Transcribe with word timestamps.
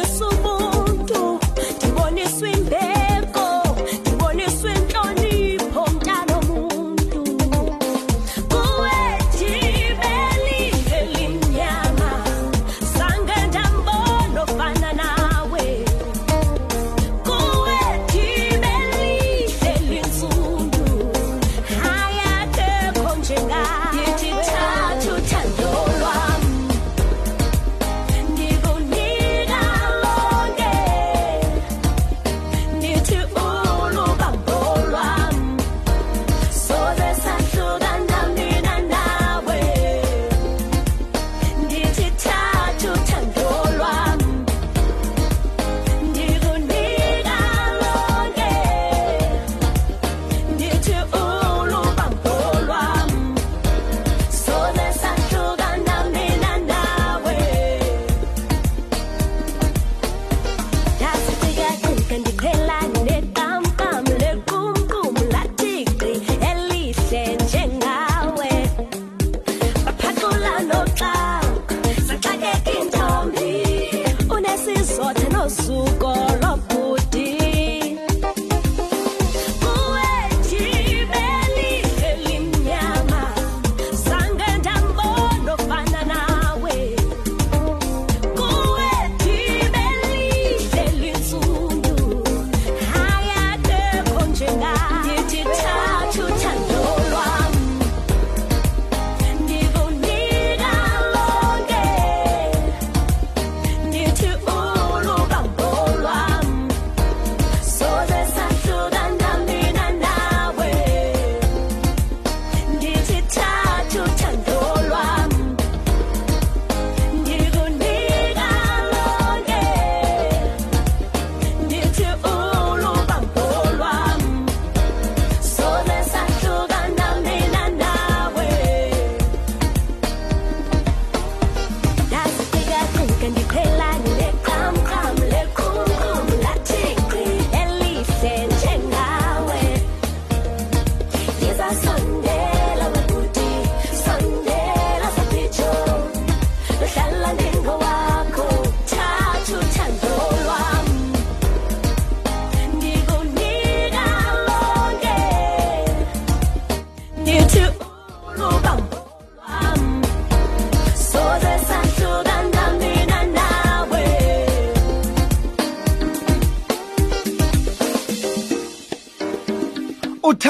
ndibonisa 0.00 0.26
ubuntu 0.26 0.39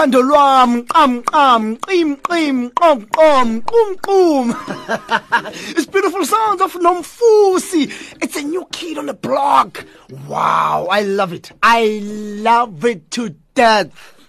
uthando 0.01 0.23
lwam 0.23 0.87
qam 0.87 1.23
qam 1.23 1.77
qim 1.77 2.17
qim 2.17 2.71
qom 2.71 3.07
qom 3.17 3.61
qum 3.63 3.97
qum. 3.97 4.47
It's 5.77 5.87
beautiful 5.87 6.25
sounds 6.25 6.63
of 6.63 6.73
nomfusi. 6.75 7.93
It's 8.23 8.37
a 8.37 8.43
new 8.43 8.67
kid 8.73 8.97
on 8.97 9.07
the 9.07 9.15
block. 9.15 9.85
Wow 10.27 10.89
i 10.91 11.03
love 11.03 11.35
it. 11.35 11.53
I 11.63 12.01
love 12.03 12.85
it 12.87 13.11
to 13.11 13.37
death 13.55 14.20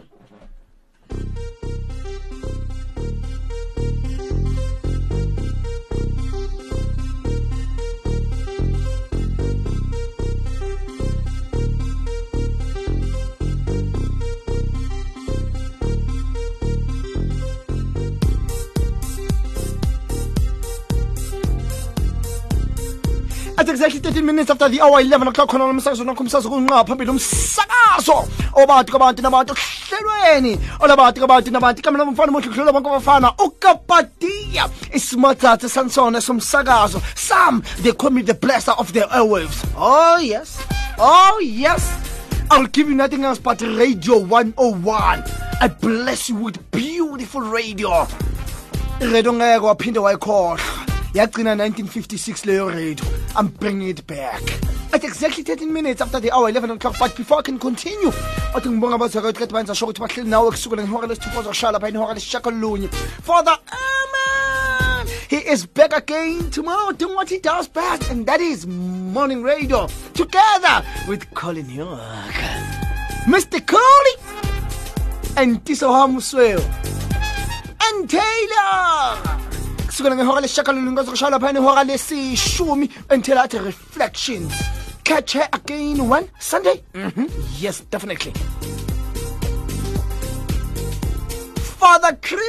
At 23.61 23.69
exactly 23.69 23.99
13 23.99 24.25
minutes 24.25 24.49
after 24.49 24.67
the 24.69 24.81
hour 24.81 24.99
11 24.99 25.27
o'clock 25.27 25.49
khona 25.49 25.67
nomsakazo 25.67 26.03
nakho 26.03 26.23
umsakazo 26.23 26.49
kunqa 26.49 26.83
phambili 26.83 27.11
umsakazo 27.11 28.27
obantu 28.53 28.91
kabantu 28.91 29.21
nabantu 29.21 29.53
hlelweni 29.53 30.57
olabantu 30.79 31.21
kabantu 31.21 31.51
nabantu 31.51 31.81
kamela 31.83 32.03
umfana 32.05 32.31
muhle 32.31 32.49
kuhlola 32.49 32.71
bonke 32.71 32.89
abafana 32.89 33.33
ukapadia 33.37 34.67
isimathatha 34.91 35.69
sansona 35.69 36.21
somsakazo. 36.21 37.01
Sam 37.13 37.61
they 37.83 37.91
call 37.91 38.09
me 38.09 38.23
the 38.23 38.33
blesser 38.33 38.73
of 38.79 38.93
the 38.93 39.01
airwaves. 39.01 39.63
Oh 39.77 40.17
yes. 40.17 40.65
Oh 40.97 41.39
yes. 41.43 41.85
I'll 42.49 42.65
give 42.65 42.89
you 42.89 42.95
nothing 42.95 43.23
else 43.23 43.37
but 43.37 43.61
Radio 43.61 44.17
101. 44.17 45.23
I 45.61 45.67
bless 45.67 46.29
you 46.29 46.35
with 46.35 46.57
beautiful 46.71 47.41
radio. 47.41 48.07
radio 48.99 49.33
ngeke 49.33 49.65
waphinde 49.65 49.99
wayikhohlwa 49.99 50.59
yagcina 51.13 51.55
1956 51.55 52.45
leyo 52.45 52.69
radio. 52.69 53.05
I'm 53.35 53.47
bringing 53.47 53.89
it 53.89 54.07
back. 54.07 54.41
At 54.93 55.03
exactly 55.03 55.43
13 55.43 55.71
minutes 55.71 56.01
after 56.01 56.19
the 56.19 56.31
hour 56.31 56.49
11 56.49 56.71
o'clock 56.71 56.95
but 56.99 57.15
before 57.15 57.39
i 57.39 57.41
can 57.41 57.57
continue 57.57 58.11
athi 58.55 58.69
ngibonga 58.69 58.95
abazakathi 58.95 59.39
kade 59.39 59.53
bayenza 59.53 59.75
sho 59.75 59.85
ukuthi 59.85 60.01
bahleli 60.01 60.29
nawe 60.29 60.51
kusukela 60.51 60.83
ngehora 60.83 61.07
lesithupha 61.07 61.41
zokushaya 61.41 61.71
lapha 61.73 61.89
ihora 61.89 62.13
lesishakalolunye 62.13 62.87
father 63.23 63.57
aman 63.71 65.07
he 65.29 65.37
is 65.37 65.65
back 65.65 65.93
again 65.93 66.51
tomorrow. 66.51 66.91
Doing 66.91 67.15
what 67.15 67.29
he 67.29 67.39
does 67.39 67.69
best 67.69 68.11
and 68.11 68.25
that 68.25 68.41
is 68.41 68.67
morning 68.67 69.43
radio 69.43 69.87
together 70.13 70.83
with 71.07 71.23
colin 71.33 71.69
york. 71.69 72.35
Mr 73.25 73.65
coley 73.65 74.15
and 75.37 75.63
tiso 75.63 75.87
hamusweo 75.87 76.59
and 77.83 78.09
Taylor. 78.09 79.50
Kusukela 79.91 80.15
ngehora 80.15 80.41
lesishakalolunye 80.41 80.95
kwazokushaya 80.95 81.31
lapha 81.31 81.51
ihora 81.51 81.83
lesishumi 81.83 82.89
until 83.09 83.37
athi 83.37 83.59
reflections 83.59 84.53
catch 85.03 85.33
her 85.33 85.49
again 85.51 85.99
one 85.99 86.27
sunday 86.39 86.81
mm-hmm. 86.93 87.25
yes 87.59 87.83
definitely 87.91 88.31
father 91.77 92.17
chris 92.21 92.39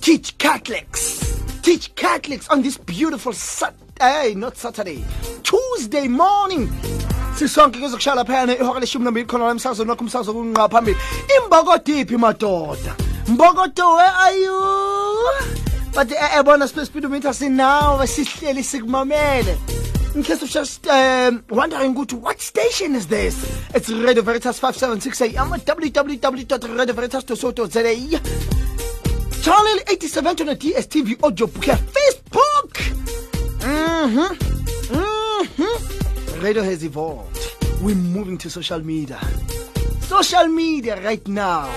teach 0.00 0.38
catholics 0.38 1.20
teach 1.62 1.94
catholics 1.94 2.48
on 2.48 2.62
this 2.62 2.78
beautiful 2.78 3.34
saturday 3.34 4.34
not 4.34 4.56
saturday 4.56 5.04
tuesday 5.42 6.08
morning 6.08 6.70
sisonke 7.36 7.78
kuzokushaya 7.78 8.16
laphayana 8.16 8.80
leshumi 8.80 9.04
nambili 9.04 9.26
khona 9.26 9.44
la 9.44 9.50
wakho 9.92 10.68
phambili 10.68 10.96
madoda 12.18 13.07
mbokodo 13.28 13.96
where 13.96 14.10
are 14.10 14.38
you? 14.38 14.60
But 15.94 16.08
ebona 16.10 16.68
speedometer 16.68 17.34
sinawe 17.34 18.06
sihleli 18.06 18.62
sikumamele. 18.64 19.56
In 20.14 20.22
case 20.22 20.42
of 20.42 20.48
just 20.50 20.86
um, 20.86 21.44
wondering 21.50 21.94
what 21.94 22.40
station 22.40 22.94
is 22.94 23.06
this? 23.08 23.36
It's 23.74 23.90
radio 23.90 24.22
veritas 24.22 24.58
576 24.58 25.34
am 25.36 25.50
www.radioveritas.co.za 25.50 28.20
channel 29.42 29.78
87 29.86 30.40
on 30.40 30.46
the 30.46 30.56
dstv 30.56 31.18
audio 31.22 31.46
bouquet 31.46 31.76
facebook. 31.76 32.78
Mm-hmm. 33.60 34.34
Mm-hmm. 34.96 36.40
radio 36.40 36.62
has 36.62 36.82
evolved. 36.82 37.38
We're 37.82 37.94
moving 37.94 38.38
to 38.38 38.48
social 38.48 38.80
media. 38.80 39.20
Social 40.00 40.46
media 40.48 40.96
right 41.02 41.28
now 41.28 41.68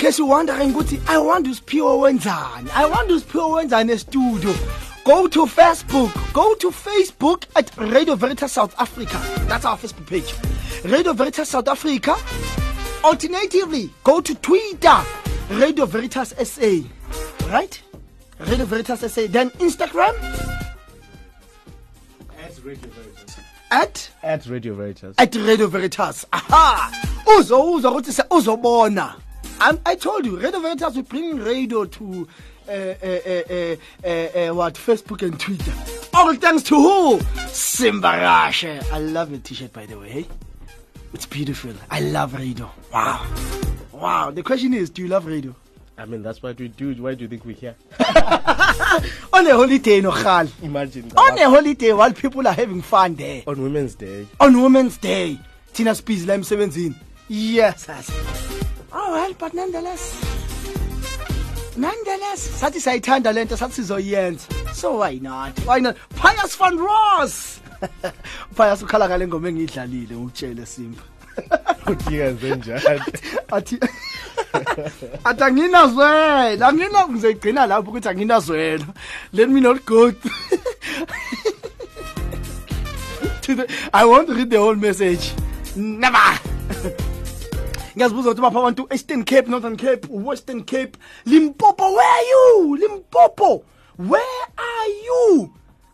case 0.00 0.18
you're 0.18 0.28
wondering 0.30 0.70
ukuthi 0.74 1.00
i 1.08 1.18
want 1.18 1.46
usiphiwe 1.46 1.92
wenzani? 2.00 2.70
I 2.74 2.84
want 2.90 3.10
usiphiwe 3.10 3.44
wenzani 3.44 3.92
estudio? 3.92 4.54
Go 5.04 5.28
to 5.28 5.46
facebook. 5.46 6.12
Go 6.32 6.54
to 6.54 6.70
facebook 6.70 7.44
at 7.54 7.70
radio 7.78 8.14
veritas 8.16 8.52
south 8.52 8.74
africa. 8.78 9.18
That's 9.48 9.64
our 9.64 9.76
facebook 9.78 10.06
page. 10.06 10.34
Radio 10.84 11.12
veritas 11.14 11.48
south 11.48 11.68
africa. 11.68 12.16
Alternatively 13.02 13.90
go 14.04 14.20
to 14.20 14.34
twitter. 14.34 15.02
Radio 15.50 15.86
veritas 15.86 16.34
sa 16.44 16.82
right? 17.50 17.82
Radio 18.40 18.66
veritas 18.66 19.00
sa 19.00 19.26
then 19.26 19.50
instagram? 19.58 20.14
At 22.38 22.52
Radio 22.64 22.88
Veritas. 22.90 23.36
at? 23.70 24.10
At 24.22 24.46
Radio 24.46 24.74
Veritas. 24.74 25.14
at 25.18 25.34
radio 25.36 25.66
veritas. 25.66 26.26
Aha! 26.32 26.90
Uzowuzwa 27.38 27.90
ukuthi 27.90 28.12
se- 28.12 28.24
uzobona 28.30 29.14
I'm, 29.60 29.78
i 29.86 29.94
told 29.94 30.24
you 30.26 30.38
radio 30.38 30.60
veritas 30.60 30.96
we 30.96 31.02
bring 31.02 31.38
radio 31.38 31.84
to 31.84 32.28
uh, 32.68 32.72
uh, 32.72 32.74
uh, 32.74 33.42
uh, 33.50 33.76
uh, 34.04 34.08
uh, 34.08 34.54
what 34.54 34.74
facebook 34.74 35.22
and 35.22 35.38
twitter. 35.38 35.72
All 36.14 36.34
thanks 36.34 36.62
to 36.64 36.74
who? 36.76 37.20
Simba 37.48 38.08
rashe 38.08 38.82
i 38.92 38.98
love 38.98 39.30
your 39.30 39.40
t-shirt 39.40 39.72
by 39.72 39.86
the 39.86 39.98
way 39.98 40.08
hey? 40.10 40.26
it's 41.12 41.26
beautiful. 41.26 41.72
I 41.90 42.00
love 42.00 42.34
radio. 42.34 42.70
Wow. 42.92 43.26
Wow. 43.92 44.30
The 44.30 44.42
question 44.44 44.72
is 44.74 44.90
do 44.90 45.02
you 45.02 45.08
love 45.08 45.26
radio? 45.26 45.54
I 45.98 46.04
mean, 46.06 46.22
that's 46.22 46.40
what 46.42 46.58
we 46.58 46.68
do. 46.68 46.94
Why 47.02 47.14
do 47.14 47.24
you 47.24 47.28
think 47.28 47.44
we're 47.44 47.56
here? 47.56 47.74
on 49.32 49.46
a 49.46 49.50
holiday 49.54 50.00
no 50.00 50.12
khal 50.12 50.48
Imagine 50.62 51.12
on 51.16 51.34
that. 51.34 51.46
a 51.46 51.50
holiday 51.50 51.92
while 51.92 52.12
people 52.12 52.46
are 52.46 52.54
having 52.54 52.80
fun 52.80 53.16
there. 53.16 53.42
On 53.46 53.60
Women's 53.60 53.94
Day. 53.96 54.26
on 54.38 54.62
women's 54.62 54.96
day. 54.98 55.38
Thina 55.74 55.94
sibhizi 55.94 56.26
la 56.26 56.34
emsebenzini 56.34 56.94
yes 57.28 57.86
sasi 57.86 58.12
oh 58.92 59.12
well 59.12 59.32
but 59.38 59.54
nonetheless 59.54 60.04
nonetheless 61.76 62.48
sathi 62.60 62.80
sayithanda 62.80 63.32
lento 63.32 63.56
sathi 63.56 63.82
sizoyenza. 63.82 64.60
So 64.74 64.98
why 64.98 65.18
not? 65.18 65.58
Why 65.66 65.78
not? 65.80 65.96
Pius 66.16 66.56
van 66.56 66.78
ross! 66.78 67.60
Pius 68.56 68.82
ukhala 68.82 69.08
ngale 69.08 69.26
ngoma 69.26 69.48
engiyidlalile 69.48 70.14
ngikutshele 70.16 70.66
simba. 70.66 71.02
Utika 71.90 72.32
zenjani. 72.32 73.00
athi 73.56 73.78
athi 75.24 75.44
anginazwela 75.44 76.68
angina 76.68 77.08
ngizayigcina 77.08 77.66
lapho 77.66 77.90
ukuthi 77.90 78.08
anginazwela. 78.08 78.86
Let 79.32 79.48
me 79.48 79.60
not 79.60 79.84
go 79.84 80.12
i 83.92 84.04
want 84.04 84.28
to 84.28 84.34
read 84.34 84.50
the 84.50 84.58
whole 84.58 84.76
message. 84.76 85.32
Never 85.74 86.38
ngiyazibuza 87.96 88.28
ukuthi 88.30 88.42
bapha 88.42 88.58
abantu 88.58 88.86
eastern 88.90 89.24
cape 89.24 89.50
northern 89.50 89.76
cape 89.76 90.08
western 90.10 90.64
cape. 90.64 90.98
Limpopo 91.26 91.84
where 91.94 92.08
are 92.08 92.24
you? 92.24 92.76
Limpopo 92.76 93.64
where 93.96 94.46
are 94.58 94.88
you? 95.04 95.52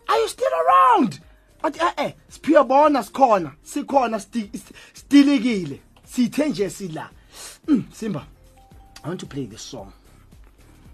Are 0.08 0.18
you 0.20 0.28
still 0.28 0.52
around? 0.66 1.20
Athi 1.62 1.80
eh 1.80 1.92
eh 2.06 2.12
siphiyabona 2.28 3.02
sikhona 3.02 3.52
sikhona 3.62 4.18
sti- 4.20 4.50
sti- 4.58 4.74
stilikile. 4.94 5.80
Sithe 6.04 6.48
nje 6.48 6.70
sila. 6.70 7.10
Mm, 7.68 7.84
simba 7.92 8.26
i 9.04 9.08
want 9.08 9.20
to 9.20 9.26
play 9.26 9.46
this 9.46 9.62
song. 9.62 9.92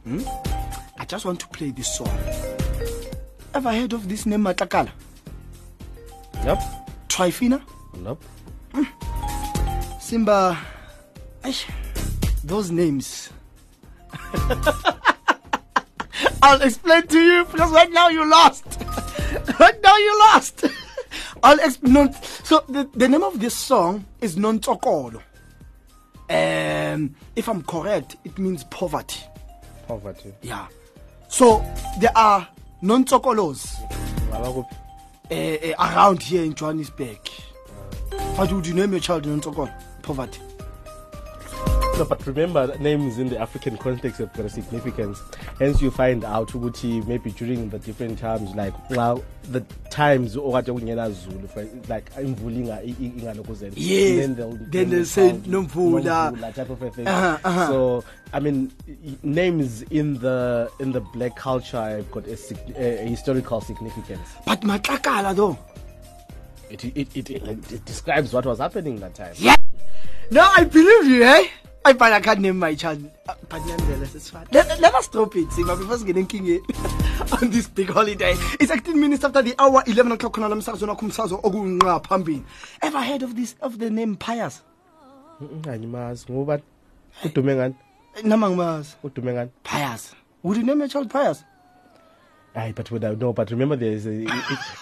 Hmm? 0.04 0.20
i 0.98 1.04
just 1.06 1.24
want 1.24 1.38
to 1.40 1.46
play 1.48 1.70
this 1.70 1.96
song. 1.96 2.08
Ever 3.54 3.70
heard 3.72 3.92
of 3.92 4.08
this 4.08 4.26
name 4.26 4.42
matlakala? 4.44 4.90
Nope. 6.44 6.62
trifina 7.08 7.60
Nope. 8.02 8.24
Simba, 10.00 10.56
those 12.44 12.70
names. 12.70 13.30
I'll 16.42 16.60
explain 16.62 17.06
to 17.06 17.18
you 17.18 17.44
because 17.44 17.70
right 17.72 17.90
now 17.90 18.08
you 18.08 18.28
lost. 18.28 18.64
right 19.60 19.82
now 19.82 19.96
you 19.96 20.18
lost. 20.32 20.64
I'll 21.42 21.58
explain. 21.58 22.12
So 22.44 22.64
the, 22.68 22.88
the 22.94 23.08
name 23.08 23.22
of 23.22 23.40
this 23.40 23.54
song 23.54 24.04
is 24.20 24.36
Non 24.36 24.60
Tokolo. 24.60 25.22
Um, 26.30 27.14
if 27.36 27.48
I'm 27.48 27.62
correct, 27.62 28.16
it 28.24 28.38
means 28.38 28.64
poverty. 28.64 29.20
Poverty. 29.86 30.32
Yeah. 30.42 30.66
So 31.28 31.64
there 32.00 32.16
are 32.16 32.48
non 32.80 33.04
tokolos 33.04 33.74
uh, 34.32 34.64
uh, 35.30 35.74
around 35.78 36.22
here 36.22 36.44
in 36.44 36.54
Johannesburg. 36.54 37.18
But 38.36 38.52
would 38.52 38.66
you 38.66 38.74
name 38.74 38.92
your 38.92 39.00
child 39.00 39.26
non 39.26 39.40
tokolo? 39.40 39.72
Poverty. 40.02 40.40
No, 41.98 42.06
but 42.06 42.26
remember, 42.26 42.74
names 42.78 43.18
in 43.18 43.28
the 43.28 43.38
African 43.38 43.76
context 43.76 44.18
have 44.18 44.32
got 44.32 44.46
a 44.46 44.48
significance. 44.48 45.20
Hence, 45.58 45.82
you 45.82 45.90
find 45.90 46.24
out 46.24 46.48
ukuthi 46.48 47.06
maybe 47.06 47.30
during 47.32 47.68
the 47.68 47.78
different 47.78 48.18
times, 48.18 48.54
like 48.54 48.72
well, 48.90 49.22
the 49.50 49.60
times 49.90 50.34
okade 50.34 50.66
kungena 50.68 51.12
Zulu, 51.12 51.46
for 51.48 51.68
like 51.88 52.10
imvula 52.14 52.56
inga- 52.56 52.82
i- 52.82 52.96
i- 52.98 53.12
ingalokhu 53.20 53.54
zenza. 53.54 53.74
Yes. 53.76 54.16
Then 54.20 54.34
they'll, 54.34 54.58
Then 54.70 54.90
they'll 54.90 55.04
say 55.04 55.32
Nomvula. 55.32 56.54
Type 56.54 56.70
of 56.70 56.80
a 56.82 56.90
thing. 56.90 57.06
Uh-huh, 57.06 57.38
uh-huh. 57.44 57.66
So, 57.68 58.04
I 58.32 58.40
mean, 58.40 58.72
names 59.22 59.82
in 59.90 60.18
the 60.18 60.70
in 60.80 60.92
the 60.92 61.00
black 61.00 61.36
culture 61.36 61.76
have 61.82 62.10
got 62.10 62.26
a, 62.26 62.38
a, 62.78 63.06
historical 63.06 63.60
significance. 63.60 64.28
But 64.46 64.62
Matlakala 64.62 65.36
though. 65.36 65.58
It 66.70 66.84
it, 66.86 67.08
it 67.14 67.30
it 67.30 67.42
it 67.72 67.84
describes 67.84 68.32
what 68.32 68.46
was 68.46 68.60
happening 68.60 68.98
that 69.00 69.14
time. 69.14 69.34
Yeah. 69.36 69.56
No, 70.30 70.50
I 70.56 70.64
believe 70.64 71.04
you, 71.04 71.22
eh? 71.24 71.44
I 71.84 71.92
but 71.94 72.12
I 72.12 72.20
can't 72.20 72.40
name 72.40 72.58
my 72.58 72.74
child. 72.74 73.10
Uh, 73.28 73.34
But 73.48 73.66
nonetheless, 73.66 74.14
it's 74.14 74.30
fine. 74.30 74.46
Let, 74.52 74.80
let 74.80 74.94
us 74.94 75.08
drop 75.08 75.34
it, 75.34 75.50
Simba, 75.52 75.76
before 75.76 75.98
getting 75.98 76.26
king 76.26 76.60
on 77.42 77.50
this 77.50 77.66
big 77.68 77.90
holiday. 77.90 78.34
It's 78.60 78.70
18 78.70 78.98
minutes 79.00 79.24
after 79.24 79.42
the 79.42 79.54
hour, 79.58 79.82
11 79.86 80.12
o'clock 80.12 80.38
on 80.38 80.52
umsakazo 80.52 80.86
nakho 80.86 81.00
umsakazo 81.10 81.42
okunqa 81.42 82.00
phambili. 82.06 82.44
Ever 82.82 83.00
heard 83.02 83.22
of 83.22 83.34
this 83.34 83.56
of 83.60 83.78
the 83.78 83.90
name 83.90 84.16
Pius? 84.16 84.62
Angimazi 85.40 86.26
ngoba 86.30 86.60
udume 87.24 87.54
ngani? 87.56 87.74
Nama 88.24 88.48
ngimazi. 88.50 88.94
Udume 89.04 89.32
ngani? 89.32 89.50
Pius. 89.64 90.14
Would 90.44 90.58
you 90.58 90.62
name 90.62 90.78
your 90.78 90.88
child 90.88 91.10
Pius? 91.10 91.42
Aye, 92.54 92.72
but 92.76 92.90
without 92.90 93.18
no, 93.18 93.32
but 93.32 93.50
remember 93.50 93.76
there's 93.76 94.06
a, 94.06 94.10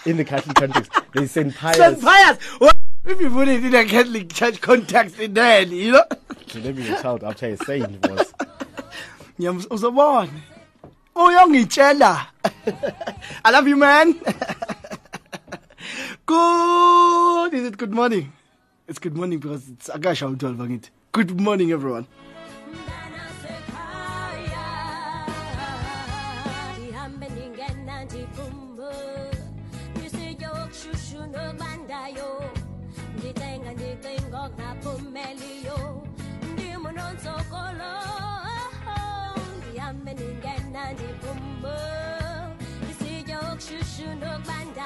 in 0.05 0.17
the 0.17 0.25
Catholic 0.25 0.55
context 0.55 0.91
there's 1.13 1.31
Saint 1.31 1.55
Pius. 1.55 1.77
Saint 1.77 1.99
Pius. 2.01 2.37
What? 2.59 2.77
If 3.03 3.19
you 3.19 3.31
put 3.31 3.47
it 3.47 3.65
in 3.65 3.73
a 3.73 3.83
Catholic 3.85 4.31
church 4.31 4.61
context, 4.61 5.19
in 5.19 5.33
there, 5.33 5.63
you 5.63 5.93
know? 5.93 6.03
Your 6.53 7.01
child. 7.01 7.23
After 7.23 7.55
saint 7.57 8.07
was. 8.09 8.33
Ngiyam- 9.39 9.67
uzobona 9.69 10.29
uyongitshela 11.15 12.27
oh, 12.45 12.49
i 13.45 13.51
love 13.51 13.67
you 13.67 13.75
man. 13.77 14.13
Good. 16.25 17.53
Is 17.53 17.65
it 17.67 17.77
good 17.77 17.93
morning? 17.93 18.31
It's 18.87 18.99
good 18.99 19.15
morning 19.15 19.39
because 19.39 19.67
it's 19.69 19.89
akasha 19.89 20.25
u-12 20.27 20.57
angithi 20.57 20.89
good 21.13 21.39
morning 21.39 21.71
everyone 21.71 22.05
okushushu 44.01 44.15
nokubandayo, 44.19 44.41
ndicenga 44.41 44.80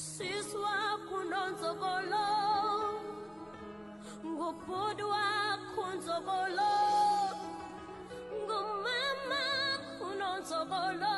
ngusisi 0.00 0.56
wakho 0.64 1.18
nonzokolo 1.30 2.26
ngubhuti 4.26 5.04
wakho 5.12 5.84
nzokolo 5.96 6.72
ngumama 8.42 9.42
kunonzokolo 9.98 11.09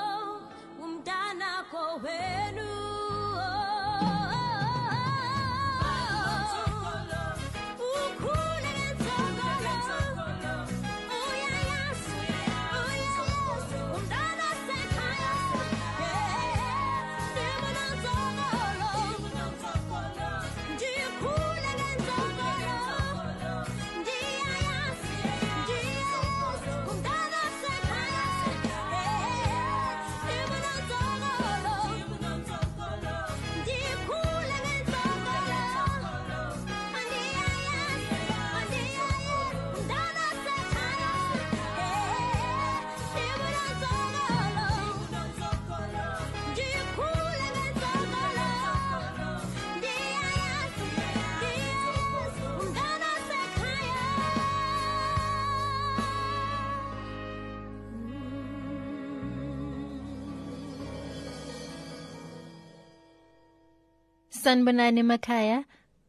Sanbanani 64.42 65.04
Makaya. 65.04 65.64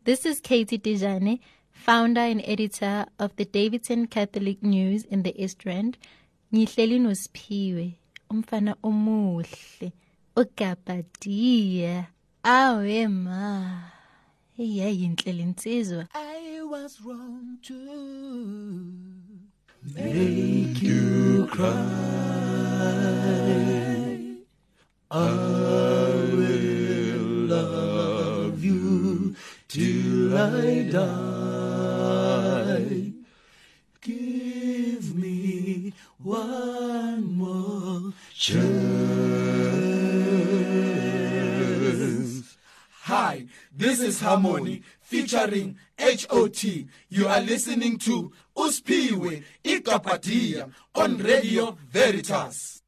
This 0.06 0.25
is 0.25 0.40
Katie 0.40 0.80
Dijane, 0.80 1.40
founder 1.72 2.22
and 2.22 2.42
editor 2.46 3.06
of 3.20 3.36
the 3.36 3.46
Davidson 3.46 4.08
Catholic 4.08 4.63
News 4.63 5.04
in 5.04 5.22
the 5.22 5.40
East 5.40 5.63
Rand. 5.66 6.00
Ngihleli 6.52 7.00
noSiphiwe, 7.00 7.94
umfana 8.32 8.75
omuhle, 8.84 9.92
ogabadiya. 10.36 12.08
Awe 12.44 13.08
ma. 13.08 13.92
Iyayinhle 14.58 15.34
lensizwa. 15.34 16.08
I 16.16 16.60
was 16.63 17.00
wrong 17.06 17.60
to 17.62 17.74
love 17.75 18.63
I 30.44 30.90
die. 30.92 32.34
Give 34.02 35.16
me 35.16 35.94
one 36.22 37.38
more 37.38 38.12
chance. 38.34 38.74
Hi, 43.04 43.46
this 43.74 44.02
is 44.02 44.20
Harmony 44.20 44.82
featuring 45.00 45.78
HOT. 45.98 46.64
You 47.08 47.28
are 47.30 47.40
listening 47.40 47.98
to 48.00 48.34
Uspiwe 48.58 49.44
Ikapadia 49.64 50.70
on 50.94 51.20
Radio 51.20 51.78
Veritas. 51.90 52.82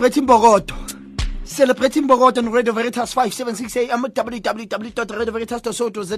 Celebrating 0.00 0.24
Bogoto. 0.24 0.72
Celebrating 1.42 2.06
Bogoto 2.06 2.38
on 2.38 2.50
Radio 2.50 2.72
Veritas 2.72 3.12
576 3.12 3.76
AM 3.76 4.00
www.radioveritas.co.za. 4.00 6.16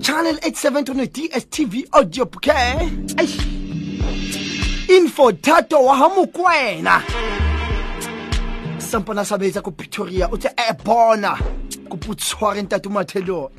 Channel 0.00 0.38
87 0.42 0.90
on 0.90 0.96
the 0.96 1.06
DSTV 1.06 1.84
audio 1.92 2.24
bouquet. 2.24 2.90
Info 4.90 5.30
Tato 5.30 5.76
ko 9.62 9.70
pretoria 9.70 10.28
o 10.28 10.36
tse 10.36 10.48
e 10.58 10.72
bona 10.84 11.38
ko 11.88 11.96
putsware 11.96 12.62
ntate 12.62 12.88
mathelo 12.88 13.52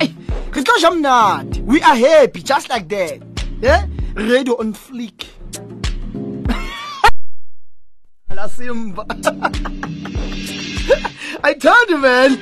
we 1.64 1.80
are 1.80 1.96
happy 1.96 2.42
just 2.42 2.68
like 2.68 2.86
that 2.88 3.20
yeah? 3.62 3.86
radio 4.14 4.54
on 4.60 4.74
fleek 4.74 5.35
Simba. 8.48 9.06
I 11.42 11.54
told 11.54 11.90
you, 11.90 11.98
man. 11.98 12.38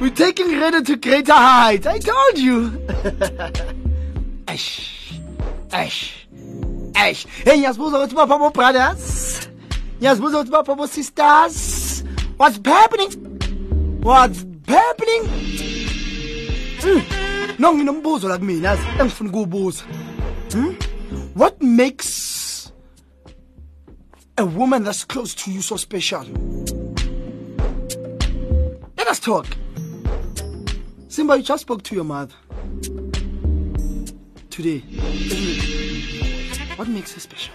We're 0.00 0.10
taking 0.10 0.48
radio 0.58 0.80
to 0.82 0.96
greater 0.96 1.32
heights. 1.32 1.86
I 1.86 1.98
told 1.98 2.38
you. 2.38 2.86
Ash. 4.48 5.12
Ash. 5.72 6.26
Ash. 6.94 7.26
Hey, 7.44 7.58
ngiyazibuza 7.58 7.98
ukuthi 7.98 8.14
bapha 8.14 8.38
bo 8.38 8.50
brothers. 8.50 9.48
Ngiyazibuza 9.98 10.38
ukuthi 10.38 10.50
bapha 10.50 10.74
bo 10.74 10.86
sisters. 10.86 12.04
What's 12.36 12.58
happening? 12.64 13.10
What's 14.02 14.44
happening? 14.68 15.22
Mm. 16.82 17.02
No 17.58 17.74
nginombuzo 17.74 18.28
la 18.28 18.38
kumina 18.38 18.76
engifuna 19.00 19.30
ukuwubuza. 19.30 19.84
Hmm? 20.52 20.74
What 21.34 21.62
makes 21.62 22.33
a 24.38 24.44
woman 24.44 24.82
that's 24.84 25.04
close 25.04 25.34
to 25.34 25.50
you 25.52 25.62
so 25.62 25.76
special? 25.76 26.22
Let 28.96 29.08
us 29.08 29.20
talk. 29.20 29.46
Simba, 31.08 31.36
you 31.36 31.42
just 31.42 31.62
spoke 31.62 31.82
to 31.84 31.94
your 31.94 32.04
mother 32.04 32.34
today. 34.50 34.80
What 36.76 36.88
makes 36.88 37.12
her 37.14 37.20
special? 37.20 37.54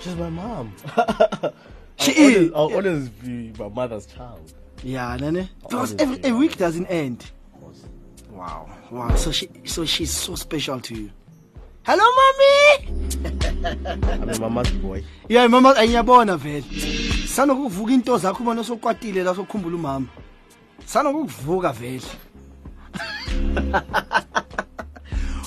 She's 0.00 0.14
my 0.16 0.30
mom. 0.30 0.74
She 1.98 2.12
I'll 2.16 2.26
is. 2.28 2.52
always, 2.52 2.52
I'll 2.54 2.86
always 2.88 3.08
be 3.10 3.52
my 3.58 3.68
mother's 3.68 4.06
child. 4.06 4.52
Yeah, 4.82 5.14
Nene. 5.18 5.48
Because 5.62 5.94
every 5.96 6.18
a 6.28 6.34
week 6.34 6.56
doesn't 6.56 6.86
end. 6.86 7.30
Wow, 8.30 8.68
wow. 8.90 9.14
So 9.14 9.30
she, 9.30 9.48
so 9.64 9.84
she's 9.84 10.10
so 10.10 10.34
special 10.34 10.80
to 10.80 10.94
you. 10.94 11.10
Hello, 11.84 12.04
mommy. 12.18 12.88
I'm 14.12 14.28
a 14.28 14.38
mama's 14.38 14.70
boy. 14.70 15.04
Yeah, 15.28 15.46
mama, 15.48 15.74
ngiyabona 15.74 16.36
vele. 16.36 16.62
Sanokuvuka 17.26 17.92
into 17.92 18.18
zakho 18.18 18.42
uma 18.42 18.64
sokwatile 18.64 19.22
la 19.24 19.34
sokukhumbula 19.34 19.76
umama. 19.76 20.06
Sanokuvuka 20.86 21.72
vele. 21.72 22.02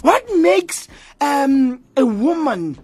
What 0.04 0.24
makes 0.38 0.88
um 1.22 1.80
a 1.96 2.04
woman 2.06 2.78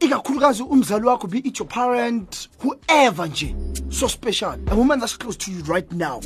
ikakhulukazi 0.00 0.62
umzali 0.62 1.06
wakho 1.06 1.26
be 1.30 1.38
it 1.38 1.58
your 1.58 1.68
parent 1.68 2.48
whoever 2.58 3.26
nje 3.28 3.54
so 3.90 4.08
special 4.08 4.58
a 4.70 4.74
woman 4.74 4.98
that's 5.00 5.16
close 5.16 5.36
to 5.36 5.50
you 5.50 5.62
right 5.64 5.90
now 5.92 6.20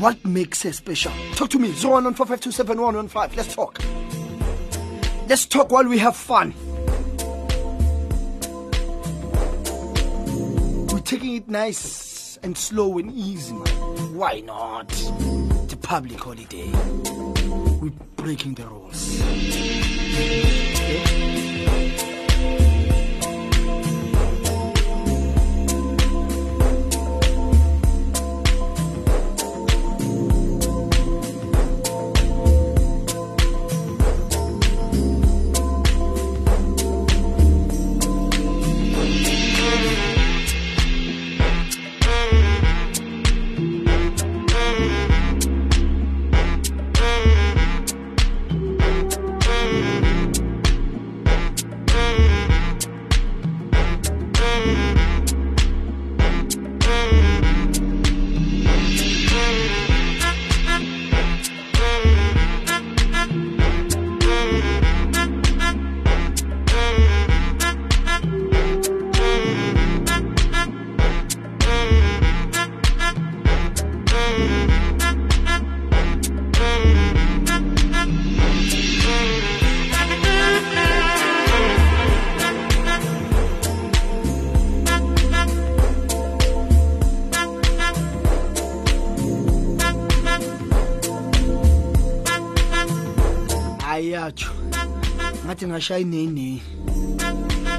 what 0.00 0.24
makes 0.24 0.62
her 0.62 0.72
special 0.72 1.12
talk 1.34 1.50
to 1.50 1.58
me 1.58 1.68
0145271115 1.70 3.36
let's 3.36 3.54
talk 3.54 3.78
Let's 5.28 5.44
talk 5.44 5.70
while 5.70 5.84
we 5.86 5.98
have 5.98 6.16
fun. 6.16 6.54
We're 10.90 11.00
taking 11.00 11.34
it 11.34 11.48
nice 11.48 12.38
and 12.42 12.56
slow 12.56 12.96
and 12.96 13.12
easy, 13.12 13.52
man. 13.52 14.14
Why 14.16 14.40
not? 14.40 14.90
It's 14.90 15.74
a 15.74 15.76
public 15.76 16.18
holiday. 16.18 16.70
We're 17.78 17.92
breaking 18.16 18.54
the 18.54 18.68
rules. 18.68 19.20
Okay? 20.90 21.27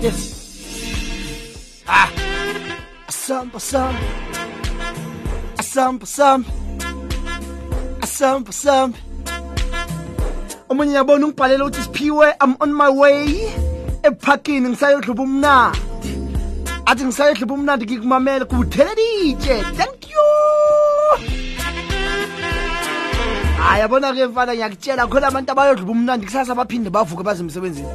Yes. 0.01 0.19
Ah 1.87 2.09
asamba 3.07 3.57
asamba 3.57 3.99
asamba 5.57 6.03
asamba 6.03 6.49
asamba 8.01 8.49
asamba 8.49 8.97
omunye 10.69 10.93
yabona 10.93 11.25
ungibhalela 11.25 11.65
ukuthi 11.65 11.81
siphiwe 11.81 12.27
i'm 12.41 12.55
on 12.59 12.73
my 12.73 12.89
way. 12.89 13.51
Ephakini 14.03 14.69
ngisayodluba 14.69 15.23
umnandi. 15.23 15.79
Athi 16.85 17.05
ngisayodluba 17.05 17.53
umnandi 17.53 17.85
ngikumamela 17.85 18.45
kuthelelitshe 18.45 19.63
thank 19.77 19.98
hayi 23.59 24.15
ke 24.15 24.27
mfana 24.27 24.53
ngiyakutshela 24.53 25.07
khona 25.07 25.27
abantu 25.27 25.51
abayodluba 25.51 25.91
umnandi 25.91 26.25
kusasa 26.25 26.55
baphinde 26.55 26.89
bavuke 26.89 27.23
baze 27.23 27.43
emsebenzini 27.43 27.87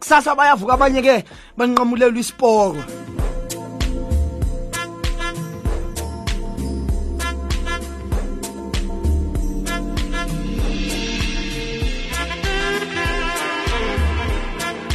kusasa 0.00 0.34
bayavuka 0.34 0.74
abanye 0.74 1.02
ke 1.02 1.24
banqamulelwa 1.56 2.20
isipoko 2.20 2.76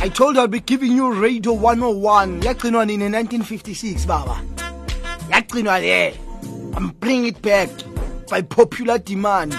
I 0.05 0.09
told 0.09 0.35
her 0.35 0.43
I'll 0.43 0.47
be 0.47 0.59
giving 0.59 0.95
you 0.95 1.11
Radio 1.11 1.53
101. 1.53 2.41
Yagcinwa 2.41 2.85
nini 2.85 3.09
1956 3.09 4.05
baba. 4.05 4.39
Yagcinwa 5.31 5.81
le. 5.81 6.13
I'm 6.77 6.89
bringing 6.99 7.25
it 7.25 7.41
back 7.41 7.69
by 8.29 8.41
popular 8.41 8.97
demand. 8.97 9.53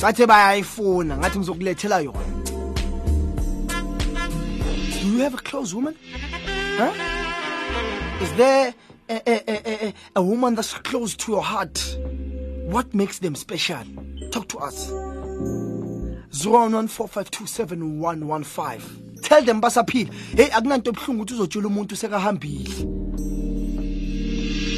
Bathe 0.00 0.26
bayayifuna 0.26 1.16
ngathi 1.16 1.38
ngizokulethela 1.38 2.00
yona. 2.00 2.24
Do 5.00 5.06
you 5.06 5.18
have 5.18 5.34
a 5.34 5.38
close 5.38 5.74
woman? 5.74 5.96
Huh? 6.76 6.92
Is 8.22 8.32
there 8.34 8.74
a, 9.08 9.22
a, 9.26 9.42
a, 9.48 9.86
a, 9.88 9.94
a 10.16 10.22
woman 10.22 10.54
that's 10.54 10.74
close 10.74 11.16
to 11.16 11.32
your 11.32 11.42
heart? 11.42 11.96
What 12.64 12.94
makes 12.94 13.18
them 13.18 13.34
special? 13.34 13.84
Talk 14.30 14.48
to 14.48 14.58
us. 14.58 14.90
0145271115 16.30 18.80
tell 19.22 19.44
them 19.44 19.60
basaphila 19.60 20.10
hey 20.36 20.48
akunanto 20.52 20.90
ebuhlungu 20.90 21.22
ukuthi 21.22 21.34
uzotshela 21.34 21.66
umuntu 21.66 21.96
sekahambile 21.96 22.70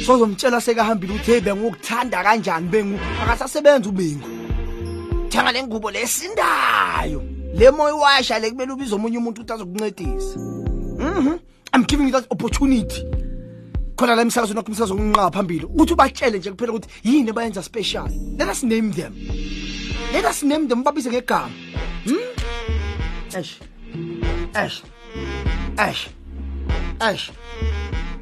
sozomtshela 0.05 0.61
sekahambile 0.61 1.13
ukuthi 1.13 1.31
hey 1.31 1.41
bengukuthanda 1.41 2.23
kanjani? 2.23 2.67
Bengu 2.69 2.99
akasasebenza 3.23 3.89
ubengu 3.89 4.27
thenga 5.29 5.51
le 5.51 5.63
ngubo 5.63 5.91
lesindayo 5.91 7.21
le 7.53 7.71
moya 7.71 7.95
iwasha 7.95 8.39
le 8.39 8.51
kumele 8.51 8.71
ubize 8.73 8.95
omunye 8.95 9.17
umuntu 9.17 9.41
ukuthi 9.41 9.53
azokuncedisa. 9.53 10.39
Mhm. 10.99 11.39
I'm 11.73 11.83
giving 11.83 12.07
you 12.07 12.11
that 12.11 12.25
opportunity. 12.29 13.01
Khona 13.95 14.15
la 14.15 14.21
emsakazweni 14.21 14.57
wakho 14.57 14.71
umsakazo 14.71 14.95
kunqa 14.95 15.31
phambili. 15.31 15.65
Ukuthi 15.65 15.93
ubatshele 15.93 16.37
nje 16.37 16.51
kuphela 16.51 16.73
ukuthi 16.73 16.89
yini 17.03 17.29
abayenza 17.29 17.63
special? 17.63 18.07
Let 18.37 18.49
us 18.49 18.63
name 18.63 18.91
them. 18.91 19.13
Let 20.13 20.25
us 20.25 20.43
name 20.43 20.67
them 20.67 20.83
babize 20.83 21.09
ngegama. 21.09 21.49
Hmm? 22.05 22.17
Eish. 23.35 23.59
Eish. 24.53 24.83
Eish. 25.77 26.09
Eish. 26.99 27.31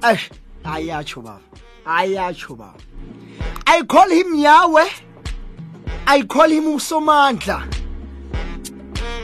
Eish. 0.01 0.29
Ayatsho 0.63 1.21
baba. 1.21 1.41
Ayatsho 1.85 2.55
baba 2.55 2.79
i 3.65 3.83
call 3.83 4.09
him 4.09 4.35
yahweh 4.35 4.89
i 6.05 6.23
call 6.23 6.49
him 6.49 6.75
usomandla 6.75 7.67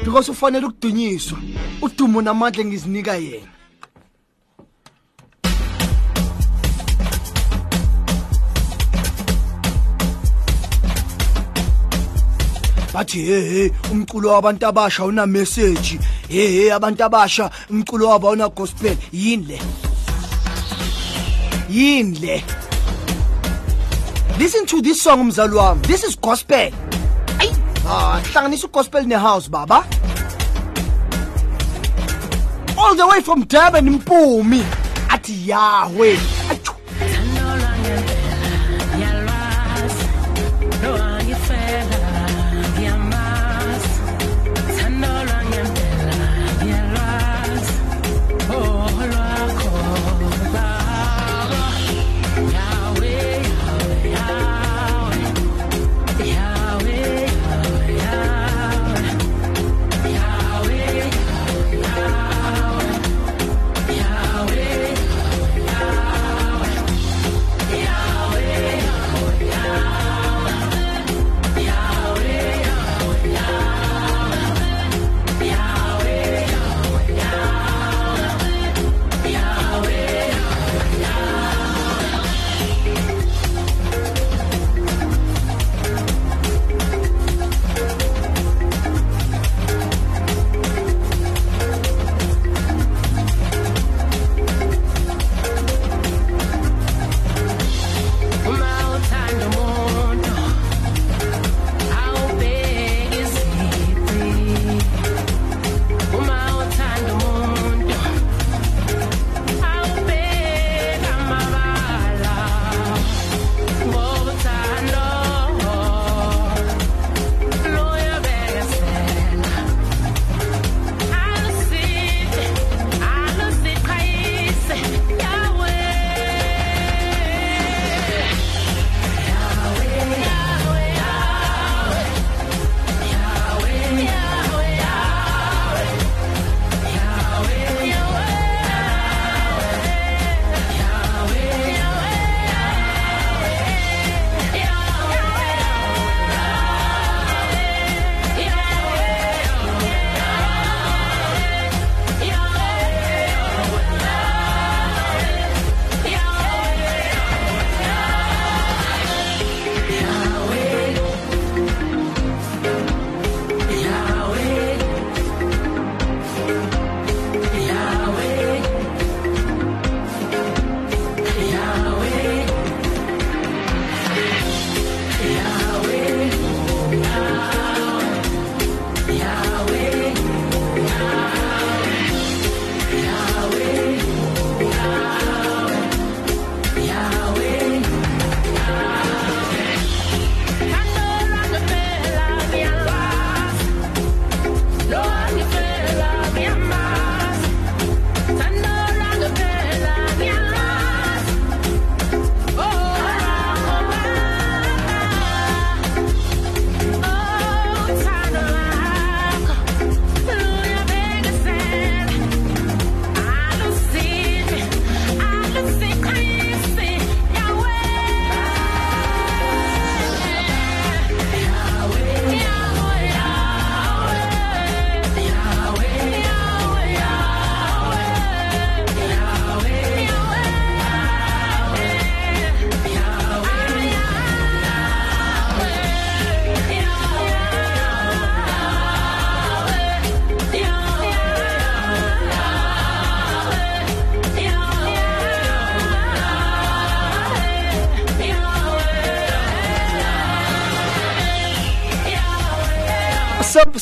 because 0.04 0.32
ufanele 0.32 0.66
ukudunyiswa 0.66 1.38
udumo 1.82 2.22
namandla 2.22 2.66
ngizinika 2.66 3.16
yena. 3.16 3.48
Bathi 12.94 13.22
he 13.22 13.42
he 13.42 13.72
umculo 13.92 14.30
wabantu 14.30 14.68
abasha 14.68 15.06
una 15.06 15.28
message 15.28 16.00
he 16.30 16.48
he 16.48 16.72
abantu 16.72 17.04
abasha 17.04 17.52
umculo 17.70 18.08
wabo 18.08 18.30
una 18.30 18.50
gospel 18.50 18.98
yini 19.12 19.46
le? 19.46 19.87
Yini 21.70 22.20
le 22.20 22.44
listen 24.38 24.66
to 24.66 24.82
this 24.82 25.02
song 25.02 25.24
mzali 25.24 25.56
wami. 25.56 25.82
This 25.82 26.04
is 26.04 26.16
gospel. 26.16 26.72
Ayi 27.40 27.52
ah 27.88 28.22
hlanganisa 28.32 28.68
ugospel 28.68 29.06
nehouse 29.08 29.48
baba. 29.50 29.86
All 32.78 32.96
the 32.96 33.08
way 33.08 33.22
from 33.22 33.44
Durban 33.46 33.90
Mpumi. 34.00 34.64
Athi 35.10 35.50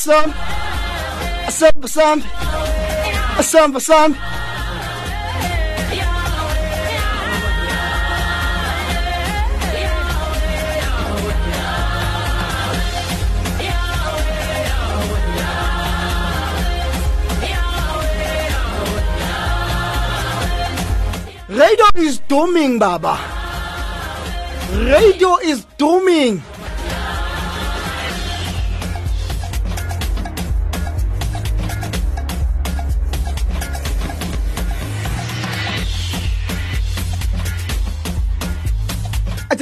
Sam 0.06 0.32
samba 1.50 1.88
sam 1.88 2.22
samba 3.42 3.80
sam 3.80 4.14
Radio 21.50 21.86
is 21.96 22.20
dooming, 22.28 22.78
Baba. 22.78 23.18
Radio 24.72 25.38
is 25.38 25.66
dooming. 25.80 26.44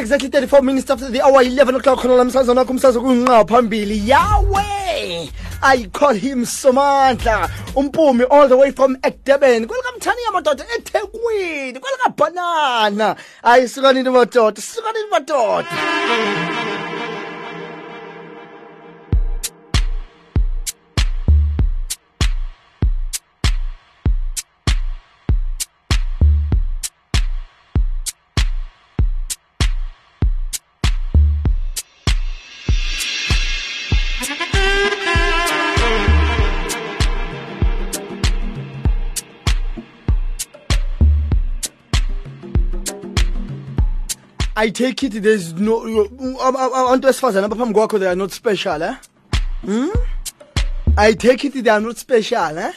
Exactly 0.04 0.28
34 0.30 0.62
minutes 0.62 0.90
after 0.92 1.10
the 1.10 1.22
hour 1.22 1.42
11 1.42 1.76
o'clock 1.76 2.00
khona 2.00 2.16
la 2.18 2.24
msazana 2.26 2.62
wakho 2.62 2.72
umsazo 2.74 3.02
kunqa 3.02 3.46
phambili. 3.46 4.10
Yawe! 4.10 5.30
I 5.62 5.86
call 5.94 6.14
him 6.14 6.46
Somandla 6.46 7.50
umpumi 7.76 8.26
all 8.30 8.50
the 8.50 8.58
way 8.58 8.72
from 8.72 8.98
Durban 9.26 9.66
kwelikamthani 9.68 10.22
yamadoda 10.26 10.66
eThekwini 10.78 11.80
kwelikabanana 11.80 13.16
hayi 13.44 13.68
sukanini 13.68 14.10
madoda 14.10 14.62
sukanini 14.62 15.06
madoda 15.12 15.68
I 44.64 44.70
take 44.70 45.04
it 45.04 45.22
there's 45.22 45.52
no 45.54 45.82
abantu 45.82 47.08
besifazana 47.08 47.48
abaphambi 47.48 47.74
kwakho 47.74 48.00
they 48.00 48.08
are 48.08 48.16
not 48.16 48.32
special 48.32 48.82
eh 48.82 48.96
hmm? 49.66 49.90
I 50.98 51.12
take 51.12 51.44
it 51.44 51.54
they 51.66 51.70
are 51.70 51.82
not 51.82 51.98
special 51.98 52.58
eh 52.58 52.72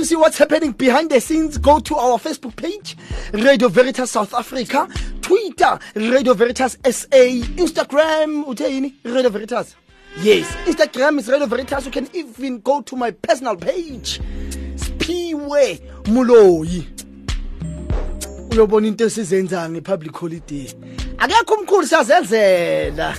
to 0.00 0.06
see 0.06 0.16
what's 0.16 0.38
happening 0.38 0.72
behind 0.72 1.10
the 1.10 1.20
scenes, 1.20 1.58
go 1.58 1.78
to 1.78 1.94
our 1.94 2.18
Facebook 2.18 2.56
page, 2.56 2.96
Radio 3.34 3.68
Veritas 3.68 4.10
South 4.10 4.32
Africa, 4.32 4.88
Twitter, 5.20 5.78
Radio 5.94 6.32
Veritas 6.32 6.78
SA, 6.82 7.06
Instagram, 7.60 8.44
utheni? 8.46 8.94
Radio 9.04 9.28
Veritas. 9.28 9.76
Yes, 10.22 10.46
Instagram 10.66 11.18
is 11.18 11.28
Radio 11.28 11.46
Veritas. 11.46 11.84
You 11.84 11.92
can 11.92 12.08
even 12.14 12.60
go 12.60 12.80
to 12.80 12.96
my 12.96 13.10
personal 13.10 13.56
page, 13.56 14.20
Spiwe 14.76 15.80
Muloyi. 16.04 16.86
uyobona 18.52 18.86
into 18.88 19.04
esizenza 19.04 19.68
ngepublic 19.70 20.12
holiday 20.16 20.66
akekho 21.18 21.54
umkhulu 21.54 21.86
siyazenzela 21.86 23.14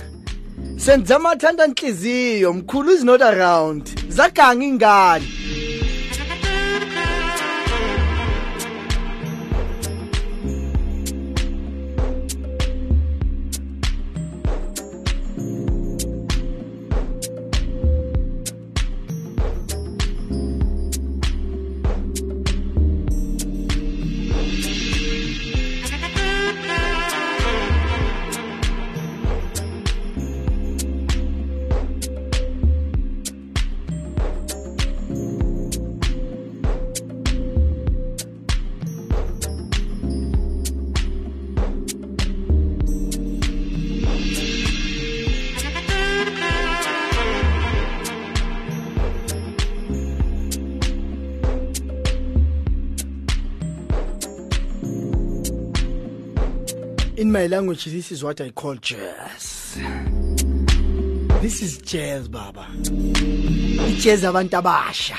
senza 0.76 1.16
amathanda 1.16 1.66
nhliziyo 1.66 2.52
mkhulu 2.52 2.92
is 2.92 3.04
not 3.04 3.22
around 3.22 3.88
zaganga 4.08 4.64
ingane 4.64 5.24
my 57.42 57.48
language, 57.48 57.86
this 57.86 58.12
is 58.12 58.22
what 58.22 58.40
I 58.40 58.50
call 58.50 58.76
jazz. 58.76 59.76
This 61.40 61.60
is 61.60 61.78
jazz, 61.78 62.28
Baba. 62.28 62.68
Jazz 63.98 64.22
abantu 64.22 64.62
abasha. 64.62 65.18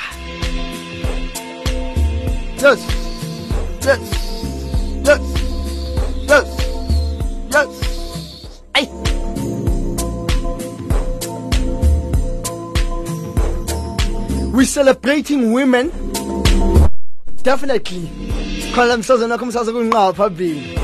Yes. 2.62 2.82
Yes. 3.84 4.04
Yes. 5.04 5.24
Yes. 6.32 6.48
Yes. 7.52 7.72
Ay. 8.74 8.88
We're 14.54 14.64
celebrating 14.66 15.52
women. 15.52 15.92
Definitely. 17.44 18.10
Khona 18.76 18.98
msazana 18.98 19.34
wakho 19.34 19.46
umsazo 19.46 19.74
kunqa 19.74 20.14
phambili. 20.14 20.83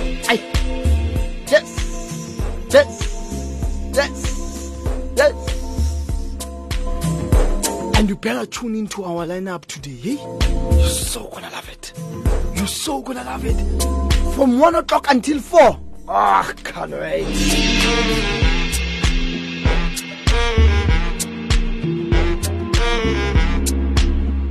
Yes. 5.19 5.36
And 7.97 8.08
you 8.08 8.15
better 8.15 8.45
tune 8.45 8.73
into 8.73 9.03
our 9.03 9.25
lineup 9.25 9.65
today. 9.65 10.17
You're 10.77 10.88
so 10.88 11.27
gonna 11.27 11.49
love 11.49 11.67
it. 11.67 11.91
You're 12.55 12.67
so 12.67 13.01
gonna 13.01 13.25
love 13.25 13.43
it. 13.43 13.58
From 14.34 14.60
one 14.60 14.75
o'clock 14.75 15.08
until 15.10 15.41
four. 15.41 15.77
Ah, 16.08 16.53
can't 16.63 16.91
wait. 16.91 17.25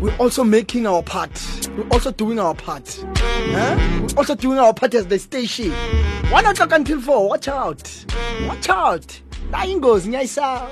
We're 0.02 0.16
also 0.18 0.44
making 0.44 0.86
our 0.86 1.02
part. 1.02 1.30
We're 1.78 1.88
also 1.88 2.10
doing 2.12 2.38
our 2.38 2.54
part. 2.54 3.02
Huh? 3.16 4.00
We're 4.02 4.18
also 4.18 4.34
doing 4.34 4.58
our 4.58 4.74
part 4.74 4.92
as 4.92 5.06
the 5.06 5.18
station. 5.18 5.72
One 6.30 6.44
o'clock 6.44 6.72
until 6.72 7.00
four. 7.00 7.26
Watch 7.26 7.48
out. 7.48 8.04
Watch 8.46 8.68
out. 8.68 9.22
Tá 9.50 9.66
em 9.66 9.80
isso 9.80 10.16
aí, 10.16 10.28
sal. 10.28 10.70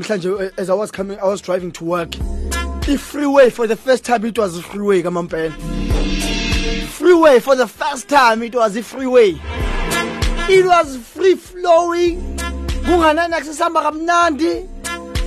Namhlanje 0.00 0.40
eh, 0.40 0.50
as 0.56 0.70
i 0.70 0.74
was 0.74 0.90
coming 0.90 1.18
i 1.18 1.24
was 1.24 1.40
driving 1.40 1.70
to 1.70 1.84
work 1.84 2.16
i-freeway 2.88 3.50
for 3.50 3.66
the 3.66 3.76
first 3.76 4.04
time 4.04 4.24
it 4.24 4.38
was 4.38 4.56
a-freeway 4.58 5.02
kamampela. 5.02 5.52
Freeway 6.88 7.38
for 7.38 7.54
the 7.54 7.66
first 7.66 8.08
time 8.08 8.42
it 8.42 8.54
was 8.54 8.76
i-freeway 8.76 9.38
it 10.48 10.66
was 10.66 10.96
free 10.96 11.34
flowing 11.34 12.18
kunganani 12.84 13.34
akusesihamba 13.34 13.82
kamnandi. 13.82 14.66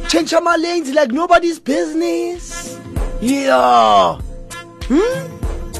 Change 0.09 0.33
ama-lanes 0.33 0.93
like 0.93 1.11
nobody's 1.11 1.59
business. 1.59 2.77
Yeah. 3.21 4.19
Hmm? 4.87 5.39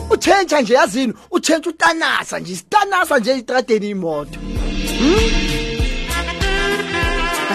utshentsha 0.10 0.62
nje 0.62 0.74
yazini 0.74 1.14
utshentsha 1.32 1.70
utanasa 1.70 2.40
nje 2.40 2.56
sitanasa 2.56 3.20
nje 3.20 3.38
itradeni 3.38 3.90
imoto. 3.90 4.40
Hayi, 4.40 5.53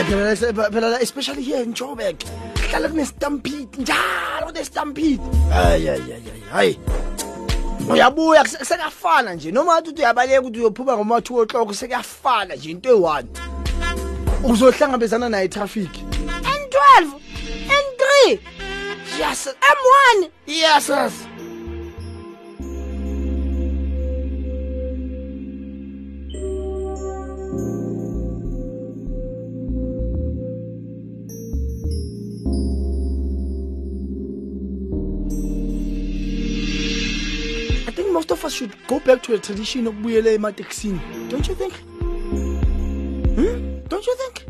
phela 0.09 0.53
la- 0.53 0.71
phela 0.71 0.89
la, 0.91 0.99
especially 1.01 1.43
here 1.43 1.63
in 1.63 1.73
Joburg 1.75 2.17
hlala 2.71 2.89
kunestampede 2.89 3.69
njalo 3.79 4.47
kunestampede 4.47 5.21
hayi 5.53 5.87
hayi 5.87 6.01
hayi 6.01 6.43
hayi 6.53 6.79
uyabuya 7.91 8.43
kuse- 8.43 8.65
sekuyafana 8.65 9.35
nje. 9.35 9.51
Noma 9.53 9.73
ngathi 9.75 9.89
uthi 9.91 10.01
uyabaleka 10.03 10.41
ukuthi 10.41 10.59
uyophuma 10.61 10.97
ngoma-two 10.97 11.41
o'clock 11.43 11.75
sekuyafana 11.75 12.55
nje 12.55 12.71
into 12.71 12.89
eyi-one. 12.89 13.29
Uzohlangabezana 14.45 15.29
nayo 15.29 15.45
itraffic. 15.45 15.91
N12 15.91 17.11
n3 17.69 18.39
yes 19.21 19.49
m1 19.49 20.29
yes 20.47 20.89
yes 20.89 21.13
us 38.49 38.55
should 38.55 38.73
go 38.87 38.99
back 39.01 39.23
to 39.23 39.33
the 39.33 39.39
tradition 39.39 39.87
okubuyela 39.87 40.31
emateksini 40.31 41.01
don't 41.29 41.47
you 41.49 41.55
think? 41.55 41.75
Hmm? 43.37 43.79
don't 43.89 44.07
you 44.07 44.17
think? 44.17 44.45